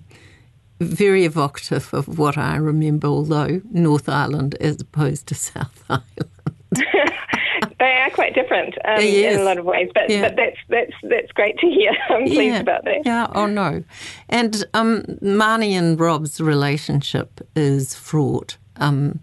very 0.80 1.26
evocative 1.26 1.94
of 1.94 2.18
what 2.18 2.38
I 2.38 2.58
remember, 2.58 3.08
although 3.08 3.62
North 3.72 4.10
Island 4.10 4.56
as 4.60 4.82
opposed 4.82 5.28
to 5.28 5.36
South 5.36 5.84
Island. 5.90 6.32
they 7.80 7.94
are 8.02 8.10
quite 8.10 8.34
different 8.34 8.76
um, 8.86 9.00
in 9.00 9.40
a 9.40 9.44
lot 9.44 9.58
of 9.58 9.66
ways, 9.66 9.90
but, 9.94 10.10
yeah. 10.10 10.22
but 10.22 10.36
that's 10.36 10.58
that's 10.70 10.94
that's 11.04 11.32
great 11.32 11.58
to 11.60 11.68
hear. 11.68 11.92
I'm 12.10 12.26
pleased 12.26 12.56
yeah. 12.56 12.60
about 12.60 12.84
that. 12.86 13.06
Yeah. 13.06 13.28
Oh 13.34 13.46
no, 13.46 13.84
and 14.28 14.66
um, 14.74 15.04
Marnie 15.22 15.72
and 15.72 15.98
Rob's 16.00 16.42
relationship 16.42 17.48
is 17.56 17.96
fraught, 17.96 18.58
um, 18.78 19.20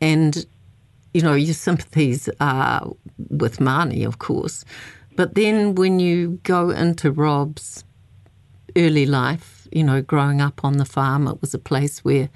and 0.00 0.46
you 1.14 1.22
know 1.22 1.34
your 1.34 1.54
sympathies 1.54 2.28
are 2.40 2.92
with 3.30 3.58
Marnie, 3.58 4.06
of 4.06 4.18
course, 4.18 4.64
but 5.16 5.34
then 5.34 5.74
when 5.74 5.98
you 6.00 6.40
go 6.42 6.70
into 6.70 7.10
Rob's 7.10 7.84
early 8.76 9.06
life, 9.06 9.66
you 9.72 9.82
know, 9.82 10.02
growing 10.02 10.40
up 10.40 10.64
on 10.64 10.76
the 10.76 10.84
farm, 10.84 11.26
it 11.26 11.40
was 11.40 11.54
a 11.54 11.58
place 11.58 12.04
where 12.04 12.28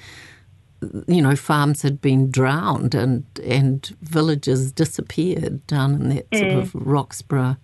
you 1.06 1.22
know, 1.22 1.36
farms 1.36 1.82
had 1.82 2.00
been 2.00 2.30
drowned 2.30 2.94
and 2.94 3.24
and 3.44 3.94
villages 4.02 4.72
disappeared 4.72 5.66
down 5.66 5.94
in 5.94 6.08
that 6.10 6.26
sort 6.34 6.50
mm. 6.50 6.58
of 6.58 6.74
Roxburgh 6.74 7.56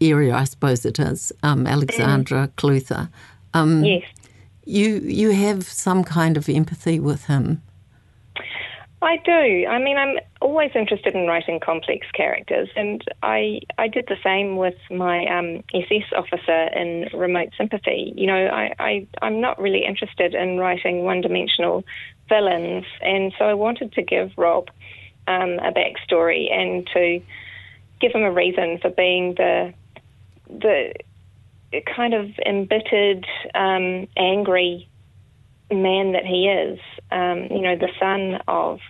area, 0.00 0.34
I 0.34 0.44
suppose 0.44 0.84
it 0.86 0.98
is, 0.98 1.32
um, 1.42 1.66
Alexandra, 1.66 2.48
mm. 2.48 2.54
Clutha. 2.54 3.10
Um, 3.54 3.84
yes. 3.84 4.04
You 4.64 5.00
you 5.00 5.30
have 5.32 5.64
some 5.64 6.04
kind 6.04 6.36
of 6.36 6.48
empathy 6.48 7.00
with 7.00 7.24
him. 7.24 7.62
I 9.02 9.16
do. 9.16 9.66
I 9.66 9.78
mean, 9.78 9.96
I'm 9.96 10.18
always 10.42 10.72
interested 10.74 11.14
in 11.14 11.26
writing 11.26 11.58
complex 11.58 12.06
characters, 12.12 12.68
and 12.76 13.02
I 13.22 13.60
I 13.78 13.88
did 13.88 14.06
the 14.08 14.18
same 14.22 14.56
with 14.56 14.74
my 14.90 15.24
um, 15.26 15.64
SS 15.72 16.12
officer 16.14 16.64
in 16.76 17.08
Remote 17.14 17.48
Sympathy. 17.56 18.12
You 18.14 18.26
know, 18.26 18.46
I, 18.46 18.74
I 18.78 19.06
I'm 19.22 19.40
not 19.40 19.58
really 19.58 19.86
interested 19.86 20.34
in 20.34 20.58
writing 20.58 21.04
one-dimensional 21.04 21.84
villains, 22.28 22.84
and 23.00 23.32
so 23.38 23.46
I 23.46 23.54
wanted 23.54 23.92
to 23.92 24.02
give 24.02 24.32
Rob 24.36 24.68
um, 25.26 25.58
a 25.60 25.72
backstory 25.72 26.52
and 26.52 26.86
to 26.92 27.22
give 28.00 28.12
him 28.12 28.22
a 28.22 28.30
reason 28.30 28.78
for 28.82 28.90
being 28.90 29.34
the 29.34 29.72
the 30.46 30.92
kind 31.96 32.12
of 32.12 32.26
embittered, 32.44 33.24
um, 33.54 34.08
angry 34.16 34.89
man 35.70 36.12
that 36.12 36.26
he 36.26 36.48
is. 36.48 36.78
Um, 37.10 37.48
you 37.50 37.60
know, 37.60 37.76
the 37.76 37.90
son 37.98 38.40
of 38.48 38.80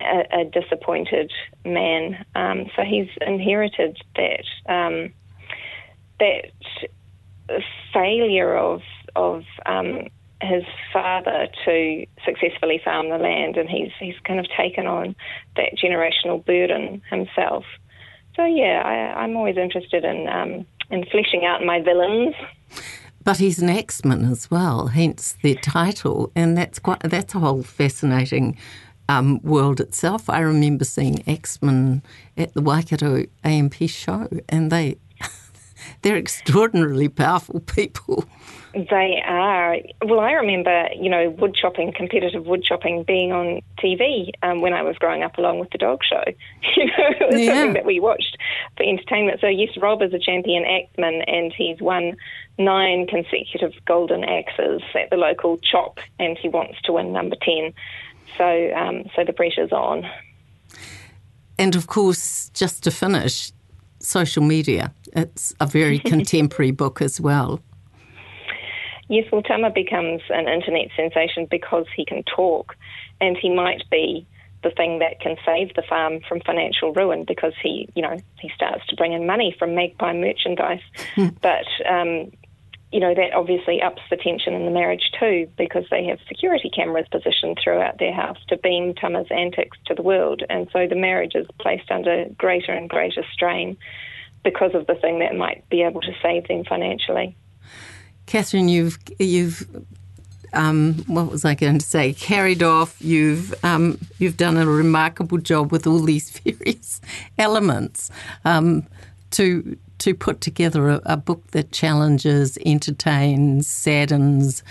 a, 0.00 0.40
a 0.40 0.44
disappointed 0.44 1.32
man. 1.64 2.24
Um, 2.34 2.66
so 2.76 2.82
he's 2.82 3.08
inherited 3.20 3.98
that 4.16 4.44
um, 4.72 5.12
that 6.18 6.52
failure 7.92 8.56
of 8.56 8.82
of 9.16 9.44
um, 9.66 10.08
his 10.40 10.64
father 10.92 11.48
to 11.64 12.06
successfully 12.24 12.80
farm 12.82 13.10
the 13.10 13.18
land, 13.18 13.56
and 13.56 13.68
he's 13.68 13.90
he's 13.98 14.18
kind 14.24 14.40
of 14.40 14.46
taken 14.56 14.86
on 14.86 15.14
that 15.56 15.76
generational 15.76 16.44
burden 16.44 17.02
himself. 17.10 17.64
So 18.36 18.44
yeah, 18.44 18.82
I, 19.16 19.24
am 19.24 19.36
always 19.36 19.56
interested 19.56 20.04
in 20.04 20.28
um, 20.28 20.66
in 20.90 21.04
fleshing 21.06 21.44
out 21.44 21.64
my 21.64 21.80
villains. 21.80 22.34
But 23.22 23.38
he's 23.38 23.58
an 23.58 23.68
Axeman 23.68 24.24
as 24.24 24.50
well, 24.50 24.88
hence 24.88 25.36
the 25.42 25.54
title, 25.56 26.32
and 26.34 26.56
that's 26.56 26.78
quite 26.78 27.00
that's 27.00 27.34
a 27.34 27.38
whole 27.38 27.62
fascinating 27.62 28.56
um, 29.08 29.40
world 29.42 29.80
itself. 29.80 30.30
I 30.30 30.40
remember 30.40 30.84
seeing 30.84 31.22
Axeman 31.28 32.02
at 32.36 32.54
the 32.54 32.62
Waikato 32.62 33.26
A&P 33.44 33.86
show, 33.88 34.28
and 34.48 34.72
they 34.72 34.96
they're 36.02 36.16
extraordinarily 36.16 37.08
powerful 37.08 37.60
people. 37.76 38.24
They 38.72 39.20
are. 39.26 39.78
Well, 40.04 40.20
I 40.20 40.32
remember, 40.32 40.88
you 40.94 41.10
know, 41.10 41.30
wood 41.30 41.56
chopping, 41.60 41.92
competitive 41.92 42.46
wood 42.46 42.62
chopping 42.62 43.02
being 43.02 43.32
on 43.32 43.62
TV 43.82 44.30
um, 44.44 44.60
when 44.60 44.72
I 44.72 44.82
was 44.82 44.96
growing 44.96 45.24
up 45.24 45.38
along 45.38 45.58
with 45.58 45.70
the 45.70 45.78
dog 45.78 46.00
show. 46.08 46.22
you 46.76 46.86
know, 46.86 46.92
it 46.98 47.32
was 47.32 47.40
yeah. 47.40 47.54
something 47.54 47.72
that 47.74 47.84
we 47.84 47.98
watched 47.98 48.36
for 48.76 48.84
entertainment. 48.84 49.40
So, 49.40 49.48
yes, 49.48 49.76
Rob 49.76 50.02
is 50.02 50.14
a 50.14 50.20
champion 50.20 50.64
axeman 50.64 51.22
and 51.22 51.52
he's 51.52 51.80
won 51.80 52.16
nine 52.58 53.08
consecutive 53.08 53.72
golden 53.86 54.22
axes 54.22 54.82
at 54.94 55.10
the 55.10 55.16
local 55.16 55.58
chop 55.58 55.98
and 56.20 56.38
he 56.38 56.48
wants 56.48 56.80
to 56.82 56.92
win 56.92 57.12
number 57.12 57.36
10. 57.42 57.72
So, 58.38 58.72
um, 58.72 59.04
so 59.16 59.24
the 59.24 59.32
pressure's 59.32 59.72
on. 59.72 60.08
And 61.58 61.74
of 61.74 61.88
course, 61.88 62.50
just 62.54 62.84
to 62.84 62.90
finish, 62.92 63.52
social 64.00 64.42
media. 64.42 64.92
It's 65.14 65.54
a 65.60 65.66
very 65.66 65.98
contemporary 66.12 66.70
book 66.70 67.00
as 67.00 67.20
well. 67.20 67.60
Yes, 69.08 69.26
well, 69.32 69.42
Tama 69.42 69.70
becomes 69.70 70.22
an 70.30 70.48
internet 70.48 70.88
sensation 70.96 71.46
because 71.50 71.86
he 71.96 72.04
can 72.04 72.22
talk, 72.22 72.76
and 73.20 73.36
he 73.36 73.52
might 73.52 73.82
be 73.90 74.26
the 74.62 74.70
thing 74.70 74.98
that 74.98 75.20
can 75.20 75.36
save 75.44 75.74
the 75.74 75.82
farm 75.82 76.20
from 76.28 76.40
financial 76.40 76.92
ruin 76.92 77.24
because 77.26 77.54
he, 77.62 77.88
you 77.94 78.02
know, 78.02 78.16
he 78.38 78.50
starts 78.54 78.86
to 78.88 78.96
bring 78.96 79.12
in 79.12 79.26
money 79.26 79.54
from 79.58 79.74
Magpie 79.74 80.12
merchandise. 80.12 80.82
But 81.42 81.66
um, 81.88 82.30
you 82.92 82.98
know, 82.98 83.14
that 83.14 83.32
obviously 83.34 83.80
ups 83.80 84.02
the 84.10 84.16
tension 84.16 84.52
in 84.52 84.64
the 84.64 84.70
marriage 84.70 85.12
too, 85.18 85.48
because 85.56 85.84
they 85.90 86.04
have 86.06 86.18
security 86.26 86.70
cameras 86.74 87.06
positioned 87.10 87.58
throughout 87.62 87.98
their 87.98 88.12
house 88.12 88.38
to 88.48 88.56
beam 88.56 88.94
Tama's 88.94 89.28
antics 89.30 89.78
to 89.86 89.94
the 89.94 90.02
world. 90.02 90.42
And 90.50 90.68
so 90.72 90.86
the 90.88 90.96
marriage 90.96 91.34
is 91.34 91.46
placed 91.60 91.90
under 91.90 92.26
greater 92.36 92.72
and 92.72 92.88
greater 92.88 93.24
strain 93.32 93.76
because 94.42 94.74
of 94.74 94.86
the 94.86 94.96
thing 94.96 95.20
that 95.20 95.36
might 95.36 95.68
be 95.68 95.82
able 95.82 96.00
to 96.00 96.12
save 96.22 96.48
them 96.48 96.64
financially. 96.64 97.36
Catherine, 98.26 98.68
you've 98.68 98.98
you've 99.18 99.66
um, 100.52 101.04
what 101.06 101.30
was 101.30 101.44
I 101.44 101.54
going 101.54 101.78
to 101.78 101.86
say? 101.86 102.12
Carried 102.12 102.62
off. 102.62 103.00
You've 103.00 103.54
um, 103.64 103.98
you've 104.18 104.36
done 104.36 104.56
a 104.56 104.66
remarkable 104.66 105.38
job 105.38 105.70
with 105.70 105.86
all 105.86 106.00
these 106.00 106.30
various 106.40 107.00
elements 107.38 108.10
um, 108.44 108.86
to 109.32 109.76
to 110.00 110.14
put 110.14 110.40
together 110.40 110.88
a, 110.88 111.00
a, 111.04 111.16
book 111.16 111.46
that 111.52 111.72
challenges, 111.72 112.58
entertains, 112.66 113.66
saddens, 113.66 114.62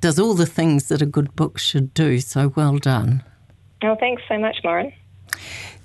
does 0.00 0.18
all 0.18 0.34
the 0.34 0.46
things 0.46 0.88
that 0.88 1.02
a 1.02 1.06
good 1.06 1.34
book 1.36 1.58
should 1.58 1.94
do. 1.94 2.18
So 2.18 2.52
well 2.56 2.78
done. 2.78 3.22
Oh, 3.82 3.96
thanks 3.96 4.22
so 4.28 4.38
much, 4.38 4.58
Maureen. 4.64 4.92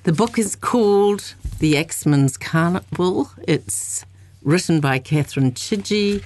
The 0.03 0.13
book 0.13 0.37
is 0.37 0.55
called 0.55 1.33
The 1.59 1.77
Axeman's 1.77 2.37
Carnival. 2.37 3.29
It's 3.47 4.05
written 4.43 4.79
by 4.79 4.99
Catherine 4.99 5.51
Chidgey 5.51 6.23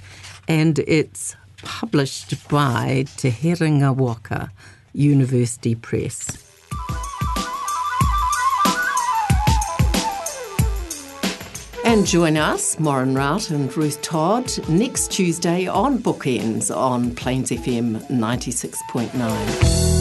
and 0.48 0.80
it's 0.80 1.36
published 1.62 2.48
by 2.50 3.06
Te 3.18 3.30
Herenga 3.30 3.96
Waka 3.96 4.52
University 4.94 5.76
Press. 5.76 6.49
And 11.90 12.06
join 12.06 12.38
us, 12.38 12.78
Maureen 12.78 13.16
Rout 13.16 13.50
and 13.50 13.76
Ruth 13.76 14.00
Todd, 14.04 14.48
next 14.70 15.12
Tuesday 15.12 15.66
on 15.66 15.98
Bookends 15.98 16.70
on 16.70 17.16
Plains 17.16 17.50
FM 17.50 18.00
96.9. 18.12 19.99